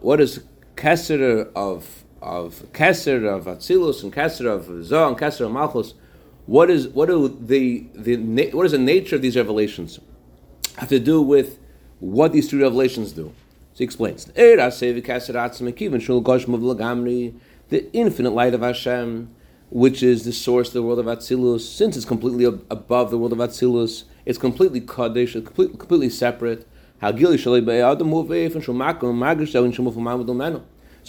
what 0.01 0.21
is 0.21 0.45
Kesser 0.77 1.51
of 1.55 2.05
of 2.21 2.65
Kesser 2.73 3.27
of 3.27 3.45
Atzilus 3.45 4.03
and 4.03 4.13
Kesser 4.13 4.47
of 4.47 4.67
Zoh 4.87 5.09
and 5.09 5.17
Kesser 5.17 5.47
of 5.47 5.53
Malchus? 5.53 5.95
What 6.47 6.71
is 6.71 6.89
what 6.89 7.09
do 7.09 7.29
the 7.41 7.87
the 7.95 8.17
what 8.53 8.67
is 8.67 8.73
the 8.73 8.79
nature 8.79 9.17
of 9.17 9.23
these 9.23 9.37
revelations 9.37 9.99
have 10.77 10.89
to 10.91 10.99
do 10.99 11.23
with 11.23 11.59
what 12.01 12.33
these 12.33 12.51
three 12.51 12.63
revelations 12.63 13.13
do? 13.13 13.33
So 13.73 13.79
he 13.79 13.85
explains 13.85 14.27
the 17.69 17.93
infinite 17.93 18.31
light 18.31 18.55
of 18.55 18.61
Hashem, 18.61 19.35
which 19.75 20.03
is 20.05 20.25
the 20.25 20.33
source 20.33 20.69
of 20.69 20.75
the 20.75 20.83
world 20.85 21.01
of 21.01 21.07
Atzilus, 21.07 21.63
since 21.63 21.97
it's 21.97 22.07
completely 22.07 22.45
above 22.45 23.11
the 23.11 23.19
world 23.19 23.33
of 23.33 23.39
Atzilus, 23.39 24.05
it's 24.25 24.39
completely 24.39 24.81
kaddish, 24.81 25.35
it's 25.35 25.45
completely, 25.45 25.77
completely 25.77 26.09
separate. 26.11 26.65
So 27.03 27.11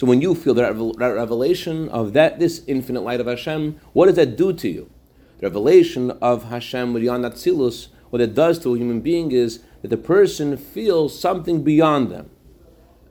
when 0.04 0.20
you 0.20 0.34
feel 0.34 0.54
that, 0.54 0.74
revelation 0.98 1.88
of 1.90 2.12
that 2.14 2.40
this 2.40 2.64
infinite 2.66 3.02
light 3.02 3.20
of 3.20 3.28
Hashem, 3.28 3.78
what 3.92 4.06
does 4.06 4.16
that 4.16 4.36
do 4.36 4.52
to 4.52 4.68
you? 4.68 4.90
The 5.38 5.46
revelation 5.46 6.10
of 6.20 6.48
Hashem 6.48 6.92
beyond 6.92 7.24
Atzilus, 7.24 7.86
what 8.10 8.20
it 8.20 8.34
does 8.34 8.58
to 8.58 8.74
a 8.74 8.78
human 8.78 9.00
being 9.00 9.30
is 9.30 9.60
that 9.82 9.88
the 9.90 9.96
person 9.96 10.56
feels 10.56 11.16
something 11.16 11.62
beyond 11.62 12.10
them. 12.10 12.30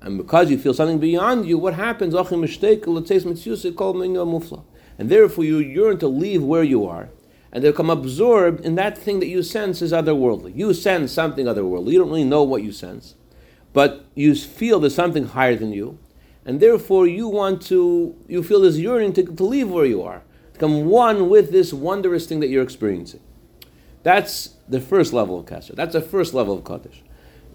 And 0.01 0.17
because 0.17 0.51
you 0.51 0.57
feel 0.57 0.73
something 0.73 0.99
beyond 0.99 1.47
you, 1.47 1.57
what 1.57 1.75
happens? 1.75 2.13
And 4.97 5.09
therefore 5.09 5.43
you 5.43 5.57
yearn 5.57 5.97
to 5.99 6.07
leave 6.07 6.43
where 6.43 6.63
you 6.63 6.85
are 6.85 7.09
and 7.51 7.63
become 7.63 7.89
absorbed 7.89 8.65
in 8.65 8.75
that 8.75 8.97
thing 8.97 9.19
that 9.19 9.27
you 9.27 9.41
sense 9.41 9.81
is 9.81 9.91
otherworldly. 9.91 10.55
You 10.55 10.73
sense 10.73 11.11
something 11.11 11.45
otherworldly. 11.45 11.93
You 11.93 11.99
don't 11.99 12.09
really 12.09 12.23
know 12.23 12.43
what 12.43 12.63
you 12.63 12.71
sense, 12.71 13.15
but 13.73 14.05
you 14.13 14.35
feel 14.35 14.79
there's 14.79 14.95
something 14.95 15.27
higher 15.27 15.55
than 15.55 15.71
you, 15.71 15.97
and 16.45 16.59
therefore 16.59 17.07
you 17.07 17.27
want 17.27 17.61
to, 17.63 18.15
you 18.27 18.43
feel 18.43 18.61
this 18.61 18.77
yearning 18.77 19.13
to, 19.13 19.23
to 19.23 19.43
leave 19.43 19.69
where 19.69 19.85
you 19.85 20.01
are, 20.03 20.21
to 20.53 20.59
become 20.59 20.85
one 20.85 21.29
with 21.29 21.51
this 21.51 21.73
wondrous 21.73 22.25
thing 22.25 22.39
that 22.41 22.49
you're 22.49 22.63
experiencing. 22.63 23.21
That's 24.03 24.55
the 24.69 24.79
first 24.79 25.13
level 25.13 25.39
of 25.39 25.45
Kesser. 25.45 25.75
That's 25.75 25.93
the 25.93 26.01
first 26.01 26.33
level 26.33 26.57
of 26.57 26.63
Kaddish. 26.63 27.03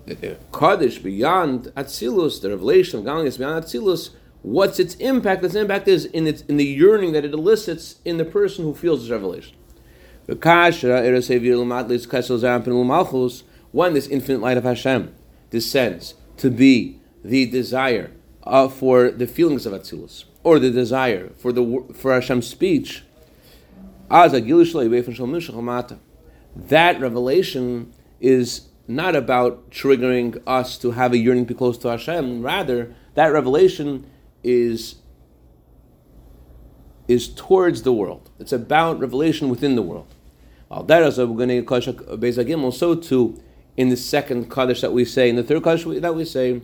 The 0.07 0.37
Kaddish 0.53 0.99
beyond 0.99 1.65
Atzilus, 1.77 2.41
the 2.41 2.49
revelation 2.51 2.99
of 2.99 3.05
Galileus 3.05 3.37
beyond 3.37 3.65
Atzilus, 3.65 4.11
what's 4.43 4.79
its 4.79 4.95
impact? 4.97 5.45
Its 5.45 5.55
impact 5.55 5.89
is 5.89 6.07
in, 6.07 6.27
its, 6.27 6.43
in 6.43 6.57
the 6.57 6.65
yearning 6.65 7.13
that 7.13 7.25
it 7.25 7.33
elicits 7.33 7.97
in 8.05 8.17
the 8.17 8.25
person 8.25 8.65
who 8.65 8.75
feels 8.75 9.03
this 9.03 9.11
revelation. 9.11 9.57
When 13.73 13.95
this 13.95 14.09
infinite 14.09 14.41
light 14.41 14.57
of 14.57 14.65
Hashem 14.65 15.15
descends 15.51 16.15
to 16.37 16.51
be 16.51 17.01
the 17.25 17.47
desire 17.47 18.13
uh, 18.45 18.69
for 18.69 19.11
the 19.11 19.27
feelings 19.27 19.67
of 19.67 19.73
Atzilus, 19.73 20.25
or 20.43 20.59
the 20.59 20.71
desire 20.71 21.31
for 21.37 21.53
the 21.53 21.85
for 21.95 22.15
Hashem's 22.15 22.47
speech, 22.47 23.05
that 24.09 24.33
revelation 27.01 27.93
is 28.21 28.63
not 28.89 29.15
about 29.15 29.71
triggering 29.71 30.43
us 30.47 30.79
to 30.79 30.93
have 30.93 31.13
a 31.13 31.19
yearning 31.19 31.47
to 31.47 31.55
be 31.55 31.59
close 31.59 31.79
to 31.79 31.89
Hashem. 31.89 32.43
Rather, 32.43 32.95
that 33.15 33.27
revelation 33.27 34.07
is 34.43 34.97
is 37.09 37.29
towards 37.29 37.83
the 37.83 37.93
world. 37.93 38.31
It's 38.39 38.53
about 38.53 39.01
revelation 39.01 39.49
within 39.49 39.75
the 39.75 39.83
world. 39.83 40.15
Al 40.71 40.87
uh, 40.91 42.17
to 42.17 42.71
So 42.71 42.95
too, 42.95 43.43
in 43.77 43.89
the 43.89 43.97
second 43.97 44.49
Kaddish 44.51 44.81
that 44.83 44.93
we 44.93 45.05
say, 45.05 45.29
in 45.29 45.35
the 45.35 45.43
third 45.43 45.65
Kaddish 45.65 45.85
that 45.85 46.15
we 46.15 46.25
say, 46.25 46.63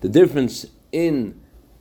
the 0.00 0.08
difference 0.08 0.66
in 0.92 1.40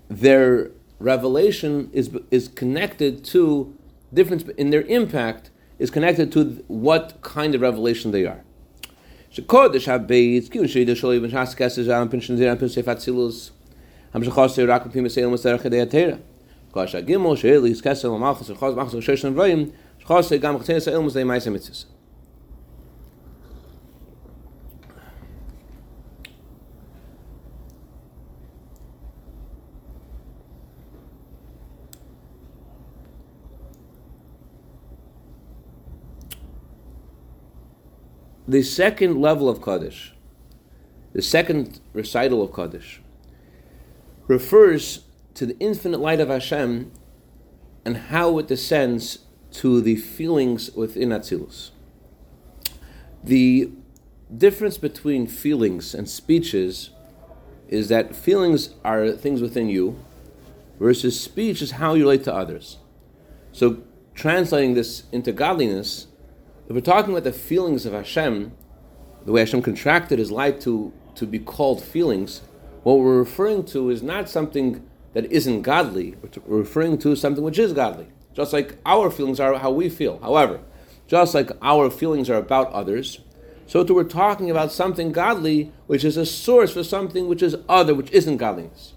their 0.10 0.72
revelation 1.00 1.90
is 1.94 2.10
is 2.32 2.48
connected 2.48 3.24
to 3.26 3.76
difference 4.14 4.44
in 4.58 4.70
their 4.70 4.84
impact 4.84 5.52
is 5.80 5.92
connected 5.92 6.32
to 6.32 6.64
what 6.68 7.22
kind 7.22 7.54
of 7.54 7.62
revelation 7.62 8.12
they 8.12 8.26
are. 8.26 8.44
Kodesh 9.46 9.88
Habeis, 9.88 10.50
Kiyun 10.50 10.66
Shida 10.66 10.96
Shalei 10.96 11.22
Ben 11.22 11.32
Shas 11.32 11.56
Kesses 11.56 11.88
Adam 11.90 12.10
Pinshin 12.10 12.38
ziram 12.38 12.58
Pin 12.58 12.68
Seif 12.68 12.86
Atzilus 12.86 13.52
Ham 14.14 14.24
Shachos 14.24 14.52
Seir 14.52 14.68
Rakum 14.68 14.92
Pim 14.92 15.08
Seil 15.10 15.30
Maserach 15.30 15.62
Kedei 15.62 15.86
Atera 15.86 16.20
Kodesh 16.74 16.96
Hagimel 16.96 17.38
Sheil 17.38 17.68
Yis 17.68 17.82
Kesses 17.82 18.04
Lamachos 18.04 18.50
Rechaz 18.50 18.76
Machos 18.76 18.94
Rechaz 18.94 19.24
Rechaz 19.24 19.34
Rechaz 19.34 19.72
Rechaz 20.02 20.32
Rechaz 20.32 20.32
Rechaz 20.32 20.62
Rechaz 20.62 20.62
Rechaz 20.62 20.86
Rechaz 20.86 21.16
Rechaz 21.16 21.16
Rechaz 21.16 21.46
Rechaz 21.46 21.54
Rechaz 21.54 21.97
the 38.48 38.64
second 38.64 39.20
level 39.20 39.50
of 39.50 39.62
Kaddish, 39.62 40.14
the 41.14 41.22
second 41.22 41.80
recital 41.94 42.42
of 42.42 42.54
Kaddish, 42.54 43.02
refers 44.28 45.04
to 45.34 45.46
the 45.46 45.58
infinite 45.60 46.00
light 46.00 46.20
of 46.20 46.30
Hashem 46.30 46.92
and 47.86 47.98
how 47.98 48.38
it 48.40 48.48
descends 48.48 49.20
to 49.52 49.82
the 49.82 49.96
feelings 49.96 50.72
within 50.72 51.10
Atzilus. 51.10 51.72
The 53.24 53.72
difference 54.36 54.78
between 54.78 55.28
feelings 55.28 55.94
and 55.94 56.10
speeches 56.10 56.92
is 57.68 57.90
that 57.90 58.16
feelings 58.16 58.74
are 58.84 59.12
things 59.12 59.42
within 59.42 59.70
you, 59.70 60.00
versus 60.80 61.20
speech 61.20 61.62
is 61.62 61.72
how 61.72 61.94
you 61.94 62.04
relate 62.04 62.24
to 62.24 62.34
others. 62.34 62.78
So, 63.52 63.84
translating 64.16 64.74
this 64.74 65.04
into 65.12 65.32
godliness, 65.32 66.08
if 66.68 66.76
we're 66.76 66.82
talking 66.82 67.12
about 67.12 67.24
the 67.24 67.32
feelings 67.32 67.86
of 67.86 67.94
Hashem, 67.94 68.52
the 69.26 69.32
way 69.32 69.42
Hashem 69.42 69.62
contracted 69.62 70.20
His 70.20 70.32
light 70.32 70.60
to, 70.62 70.92
to 71.16 71.26
be 71.26 71.40
called 71.40 71.82
feelings, 71.82 72.42
what 72.84 73.00
we're 73.00 73.18
referring 73.18 73.64
to 73.68 73.90
is 73.90 74.04
not 74.04 74.30
something 74.30 74.86
that 75.14 75.32
isn't 75.32 75.62
godly, 75.62 76.16
we're 76.46 76.60
referring 76.60 76.98
to 77.00 77.16
something 77.16 77.44
which 77.44 77.58
is 77.58 77.74
godly. 77.74 78.08
Just 78.34 78.54
like 78.54 78.78
our 78.86 79.10
feelings 79.10 79.40
are 79.40 79.58
how 79.58 79.72
we 79.72 79.90
feel. 79.90 80.20
However, 80.20 80.60
just 81.08 81.34
like 81.34 81.52
our 81.62 81.90
feelings 81.90 82.30
are 82.30 82.38
about 82.38 82.72
others, 82.72 83.22
so 83.66 83.84
too 83.84 83.96
we're 83.96 84.04
talking 84.04 84.52
about 84.52 84.72
something 84.72 85.12
godly, 85.12 85.72
which 85.88 86.04
is 86.04 86.18
a 86.18 86.26
source 86.26 86.74
for 86.74 86.84
something 86.84 87.28
which 87.28 87.42
is 87.42 87.56
other, 87.68 87.96
which 87.96 88.12
isn't 88.12 88.38
godliness. 88.38 88.94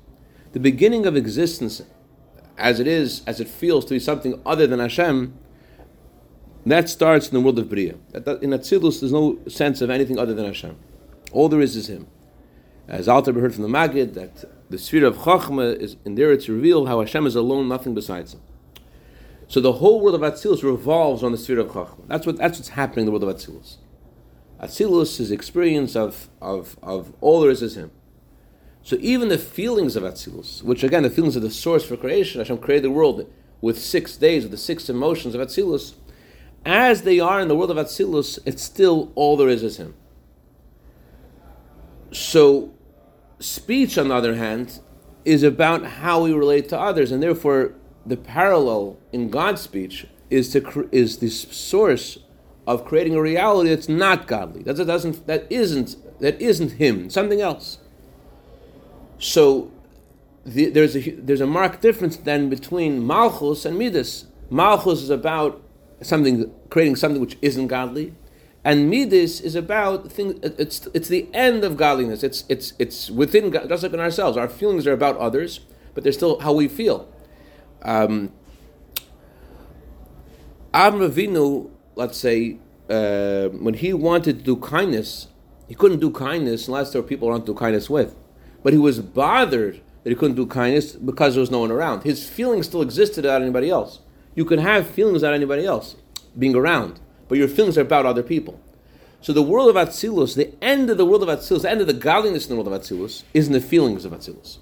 The 0.52 0.60
beginning 0.60 1.06
of 1.06 1.16
existence, 1.16 1.82
as 2.58 2.80
it 2.80 2.86
is, 2.86 3.22
as 3.26 3.40
it 3.40 3.48
feels 3.48 3.84
to 3.86 3.94
be 3.94 4.00
something 4.00 4.40
other 4.44 4.66
than 4.66 4.80
Hashem, 4.80 5.34
that 6.66 6.88
starts 6.88 7.28
in 7.28 7.34
the 7.34 7.40
world 7.40 7.58
of 7.58 7.68
Bria. 7.68 7.94
In 8.12 8.50
Atzilus, 8.50 9.00
there's 9.00 9.12
no 9.12 9.38
sense 9.48 9.80
of 9.80 9.90
anything 9.90 10.18
other 10.18 10.34
than 10.34 10.46
Hashem. 10.46 10.76
All 11.32 11.48
there 11.48 11.60
is 11.60 11.76
is 11.76 11.88
Him. 11.88 12.06
As 12.86 13.08
Alter 13.08 13.32
heard 13.32 13.54
from 13.54 13.62
the 13.62 13.68
Maggid, 13.68 14.14
that 14.14 14.44
the 14.68 14.78
sphere 14.78 15.06
of 15.06 15.18
Chachma 15.18 15.76
is 15.76 15.96
in 16.04 16.16
there 16.16 16.36
to 16.36 16.52
reveal 16.52 16.86
how 16.86 17.00
Hashem 17.00 17.26
is 17.26 17.36
alone, 17.36 17.68
nothing 17.68 17.94
besides 17.94 18.34
Him. 18.34 18.40
So 19.48 19.60
the 19.60 19.74
whole 19.74 20.00
world 20.00 20.14
of 20.14 20.20
Atzilus 20.20 20.62
revolves 20.62 21.22
on 21.22 21.32
the 21.32 21.38
sphere 21.38 21.60
of 21.60 21.68
Chachma. 21.68 22.06
That's 22.08 22.26
what 22.26 22.36
that's 22.36 22.58
what's 22.58 22.70
happening 22.70 23.00
in 23.00 23.06
the 23.06 23.12
world 23.12 23.24
of 23.24 23.34
Atzilus. 23.34 23.76
Atzilus 24.60 25.18
is 25.20 25.30
experience 25.30 25.96
of, 25.96 26.28
of, 26.42 26.78
of 26.82 27.14
all 27.20 27.40
there 27.40 27.50
is 27.50 27.62
is 27.62 27.76
Him. 27.76 27.90
So 28.82 28.96
even 29.00 29.28
the 29.28 29.38
feelings 29.38 29.96
of 29.96 30.02
Atzilus, 30.02 30.62
which 30.62 30.82
again, 30.82 31.02
the 31.02 31.10
feelings 31.10 31.36
of 31.36 31.42
the 31.42 31.50
source 31.50 31.84
for 31.84 31.96
creation, 31.96 32.40
Hashem 32.40 32.58
created 32.58 32.84
the 32.84 32.90
world 32.90 33.30
with 33.60 33.78
six 33.78 34.16
days, 34.16 34.42
with 34.42 34.52
the 34.52 34.58
six 34.58 34.88
emotions 34.88 35.34
of 35.34 35.40
Atzilus, 35.40 35.94
as 36.64 37.02
they 37.02 37.20
are 37.20 37.40
in 37.40 37.48
the 37.48 37.56
world 37.56 37.70
of 37.70 37.76
Atzilus, 37.76 38.38
it's 38.44 38.62
still 38.62 39.12
all 39.14 39.36
there 39.36 39.48
is 39.48 39.62
is 39.62 39.78
Him. 39.78 39.94
So, 42.12 42.72
speech, 43.38 43.96
on 43.96 44.08
the 44.08 44.14
other 44.14 44.34
hand, 44.34 44.80
is 45.24 45.42
about 45.42 45.84
how 45.84 46.24
we 46.24 46.32
relate 46.32 46.68
to 46.70 46.78
others, 46.78 47.12
and 47.12 47.22
therefore, 47.22 47.74
the 48.04 48.16
parallel 48.16 48.98
in 49.12 49.30
God's 49.30 49.60
speech 49.60 50.06
is 50.30 50.50
to 50.52 50.88
is 50.92 51.18
the 51.18 51.28
source 51.28 52.18
of 52.66 52.84
creating 52.84 53.14
a 53.14 53.20
reality 53.20 53.70
that's 53.70 53.88
not 53.88 54.26
godly. 54.26 54.62
That 54.62 54.76
doesn't 54.76 55.26
that 55.26 55.46
isn't 55.50 55.96
that 56.20 56.40
isn't 56.40 56.72
him. 56.72 57.10
Something 57.10 57.40
else. 57.40 57.78
So 59.18 59.70
the, 60.44 60.70
there's 60.70 60.96
a 60.96 61.10
there's 61.10 61.40
a 61.40 61.46
marked 61.46 61.82
difference 61.82 62.16
then 62.16 62.48
between 62.48 63.06
malchus 63.06 63.64
and 63.64 63.78
midas. 63.78 64.26
Malchus 64.50 65.02
is 65.02 65.10
about 65.10 65.62
something 66.02 66.52
creating 66.70 66.96
something 66.96 67.20
which 67.20 67.36
isn't 67.42 67.68
godly, 67.68 68.14
and 68.64 68.90
midas 68.90 69.40
is 69.40 69.54
about 69.54 70.10
things. 70.10 70.38
It's 70.42 70.86
it's 70.94 71.08
the 71.08 71.28
end 71.32 71.64
of 71.64 71.76
godliness. 71.76 72.22
It's 72.22 72.44
it's 72.48 72.74
it's 72.78 73.10
within 73.10 73.50
God, 73.50 73.68
just 73.68 73.82
like 73.82 73.92
in 73.92 74.00
ourselves. 74.00 74.36
Our 74.36 74.48
feelings 74.48 74.86
are 74.86 74.92
about 74.92 75.16
others, 75.16 75.60
but 75.94 76.04
they're 76.04 76.12
still 76.12 76.40
how 76.40 76.52
we 76.52 76.68
feel. 76.68 77.08
Um, 77.82 78.32
Avinu 80.72 81.70
let's 81.96 82.16
say, 82.16 82.56
uh, 82.88 83.48
when 83.48 83.74
he 83.74 83.92
wanted 83.92 84.38
to 84.38 84.44
do 84.44 84.56
kindness, 84.56 85.28
he 85.68 85.74
couldn't 85.74 86.00
do 86.00 86.10
kindness 86.10 86.66
unless 86.66 86.92
there 86.92 87.02
were 87.02 87.06
people 87.08 87.28
around 87.28 87.40
to 87.40 87.46
do 87.46 87.54
kindness 87.54 87.90
with. 87.90 88.16
But 88.62 88.72
he 88.72 88.78
was 88.78 89.00
bothered 89.00 89.80
that 90.02 90.10
he 90.10 90.16
couldn't 90.16 90.36
do 90.36 90.46
kindness 90.46 90.92
because 90.92 91.34
there 91.34 91.40
was 91.40 91.50
no 91.50 91.60
one 91.60 91.70
around. 91.70 92.02
His 92.02 92.28
feelings 92.28 92.66
still 92.66 92.82
existed 92.82 93.24
without 93.24 93.42
anybody 93.42 93.70
else. 93.70 94.00
You 94.40 94.46
can 94.46 94.60
have 94.60 94.88
feelings 94.88 95.16
without 95.16 95.34
anybody 95.34 95.66
else 95.66 95.96
being 96.38 96.54
around, 96.54 96.98
but 97.28 97.36
your 97.36 97.46
feelings 97.46 97.76
are 97.76 97.82
about 97.82 98.06
other 98.06 98.22
people. 98.22 98.58
So 99.20 99.34
the 99.34 99.42
world 99.42 99.68
of 99.68 99.76
Atzilus, 99.76 100.34
the 100.34 100.54
end 100.64 100.88
of 100.88 100.96
the 100.96 101.04
world 101.04 101.22
of 101.22 101.28
Atzilus, 101.28 101.60
the 101.60 101.70
end 101.70 101.82
of 101.82 101.86
the 101.86 101.92
godliness 101.92 102.46
in 102.46 102.48
the 102.48 102.56
world 102.56 102.72
of 102.72 102.80
Atzilus, 102.80 103.22
is 103.34 103.48
in 103.48 103.52
the 103.52 103.60
feelings 103.60 104.06
of 104.06 104.12
Atzilus. 104.12 104.56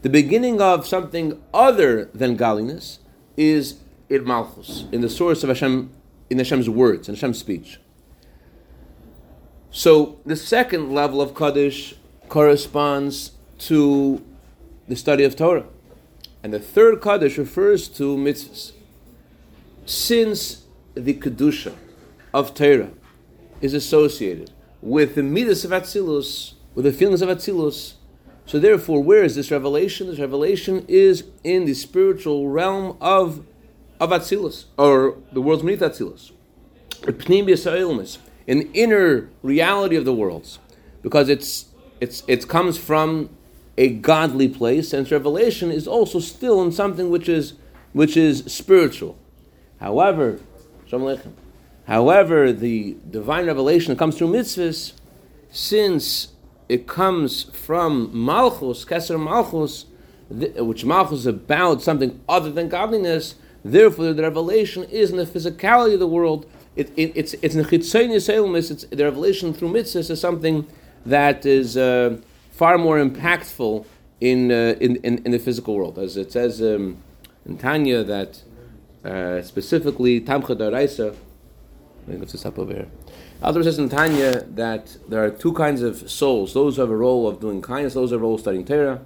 The 0.00 0.08
beginning 0.08 0.62
of 0.62 0.86
something 0.86 1.38
other 1.52 2.06
than 2.14 2.36
godliness 2.36 3.00
is 3.36 3.80
in 4.08 4.24
Malchus, 4.24 4.86
in 4.90 5.02
the 5.02 5.10
source 5.10 5.42
of 5.42 5.50
Hashem 5.50 5.90
in 6.30 6.38
Hashem's 6.38 6.70
words, 6.70 7.06
in 7.06 7.14
Hashem's 7.14 7.40
speech. 7.40 7.78
So 9.70 10.18
the 10.24 10.34
second 10.34 10.94
level 10.94 11.20
of 11.20 11.34
Kaddish 11.34 11.94
corresponds 12.30 13.32
to 13.68 14.24
the 14.88 14.96
study 14.96 15.24
of 15.24 15.36
Torah. 15.36 15.66
And 16.42 16.54
the 16.54 16.58
third 16.58 17.02
Kaddish 17.02 17.36
refers 17.36 17.86
to 17.88 18.16
mitzvahs. 18.16 18.72
Since 19.84 20.64
the 20.94 21.14
Kedusha 21.14 21.74
of 22.32 22.54
Torah 22.54 22.90
is 23.60 23.74
associated 23.74 24.50
with 24.80 25.14
the 25.14 25.22
midas 25.22 25.64
of 25.64 25.70
Atzilus, 25.70 26.54
with 26.74 26.84
the 26.84 26.92
feelings 26.92 27.22
of 27.22 27.28
Atzilus, 27.28 27.94
so 28.46 28.58
therefore, 28.58 29.00
where 29.00 29.22
is 29.22 29.36
this 29.36 29.52
revelation? 29.52 30.08
This 30.08 30.18
revelation 30.18 30.84
is 30.88 31.24
in 31.44 31.66
the 31.66 31.74
spiritual 31.74 32.48
realm 32.48 32.96
of 33.00 33.46
of 34.00 34.10
Atzilus, 34.10 34.64
or 34.76 35.18
the 35.30 35.40
world's 35.40 35.62
beneath 35.62 35.80
Atzilus. 35.80 36.32
An 38.48 38.62
inner 38.72 39.28
reality 39.42 39.94
of 39.94 40.04
the 40.04 40.12
worlds, 40.12 40.58
because 41.00 41.28
it's 41.28 41.66
it's 42.00 42.24
it 42.26 42.48
comes 42.48 42.76
from 42.76 43.30
a 43.78 43.88
godly 43.90 44.48
place, 44.48 44.92
and 44.92 45.08
revelation 45.12 45.70
is 45.70 45.86
also 45.86 46.18
still 46.18 46.60
in 46.62 46.72
something 46.72 47.08
which 47.08 47.28
is 47.28 47.54
which 47.92 48.16
is 48.16 48.44
spiritual. 48.52 49.16
However, 49.80 50.38
however, 51.86 52.52
the 52.52 52.96
divine 53.10 53.46
revelation 53.46 53.96
comes 53.96 54.16
through 54.16 54.28
mitzvahs, 54.28 54.92
since 55.50 56.28
it 56.68 56.86
comes 56.86 57.44
from 57.44 58.10
malchus, 58.12 58.84
keser 58.84 59.22
malchus, 59.22 59.86
which 60.30 60.84
malchus 60.84 61.20
is 61.20 61.26
about 61.26 61.82
something 61.82 62.20
other 62.28 62.52
than 62.52 62.68
godliness. 62.68 63.34
Therefore, 63.64 64.12
the 64.12 64.22
revelation 64.22 64.84
is 64.84 65.10
in 65.10 65.16
the 65.16 65.26
physicality 65.26 65.94
of 65.94 66.00
the 66.00 66.06
world. 66.06 66.46
It, 66.76 66.92
it, 66.96 67.12
it's 67.16 67.34
it's 67.42 67.54
in 67.54 67.64
it's 67.64 68.84
the 68.84 69.04
revelation 69.04 69.52
through 69.52 69.72
mitzvahs 69.72 70.10
is 70.10 70.20
something 70.20 70.66
that 71.04 71.44
is 71.44 71.76
uh, 71.76 72.18
far 72.52 72.78
more 72.78 72.98
impactful 72.98 73.86
in, 74.20 74.52
uh, 74.52 74.76
in, 74.80 74.96
in, 74.96 75.18
in 75.24 75.32
the 75.32 75.38
physical 75.38 75.74
world, 75.74 75.98
as 75.98 76.16
it 76.16 76.30
says 76.30 76.60
um, 76.60 76.98
in 77.46 77.56
Tanya 77.56 78.04
that 78.04 78.42
uh, 79.04 79.42
specifically 79.42 80.20
Tamchin 80.20 80.58
D'Oraisa. 80.58 81.14
Let 82.06 82.08
me 82.08 82.16
lift 82.16 82.32
this 82.32 82.46
up 82.46 82.58
over 82.58 82.72
here. 82.72 82.88
Alter 83.42 83.62
says 83.62 83.78
in 83.78 83.88
Tanya 83.88 84.42
that 84.42 84.96
there 85.08 85.24
are 85.24 85.30
two 85.30 85.52
kinds 85.52 85.82
of 85.82 86.10
souls: 86.10 86.54
those 86.54 86.76
who 86.76 86.82
have 86.82 86.90
a 86.90 86.96
role 86.96 87.28
of 87.28 87.40
doing 87.40 87.62
kindness, 87.62 87.94
those 87.94 88.10
who 88.10 88.14
have 88.14 88.22
a 88.22 88.24
role 88.24 88.34
of 88.34 88.40
studying 88.40 88.64
Torah 88.64 89.00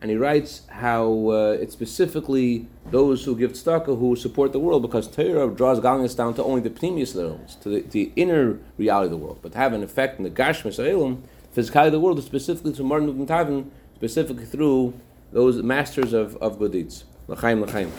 and 0.00 0.10
he 0.10 0.16
writes 0.16 0.62
how 0.68 1.30
uh, 1.30 1.56
it's 1.60 1.72
specifically 1.72 2.66
those 2.90 3.24
who 3.24 3.34
give 3.34 3.52
tzedakah 3.52 3.98
who 3.98 4.14
support 4.14 4.52
the 4.52 4.58
world 4.58 4.82
because 4.82 5.08
Torah 5.08 5.48
draws 5.48 5.80
godliness 5.80 6.14
down 6.14 6.34
to 6.34 6.44
only 6.44 6.60
the 6.60 6.70
pnimius 6.70 7.14
levels, 7.14 7.56
to 7.56 7.68
the, 7.68 7.80
the, 7.80 8.12
inner 8.14 8.58
reality 8.76 9.06
of 9.06 9.10
the 9.10 9.16
world, 9.16 9.38
but 9.42 9.52
to 9.52 9.58
have 9.58 9.72
an 9.72 9.82
effect 9.82 10.18
in 10.18 10.24
the 10.24 10.30
gashmis 10.30 10.78
elam, 10.78 11.22
physicality 11.54 11.86
of 11.86 11.92
the 11.92 12.00
world, 12.00 12.22
specifically 12.22 12.72
to 12.74 12.82
Marei 12.82 13.06
D'uvdin 13.06 13.26
Tavin, 13.26 13.70
specifically 13.96 14.44
through 14.44 14.94
those 15.32 15.62
masters 15.62 16.12
of, 16.12 16.36
of 16.36 16.58
good 16.58 16.72
deeds. 16.72 17.04
L'chaim, 17.26 17.62
l'chaim. 17.62 17.90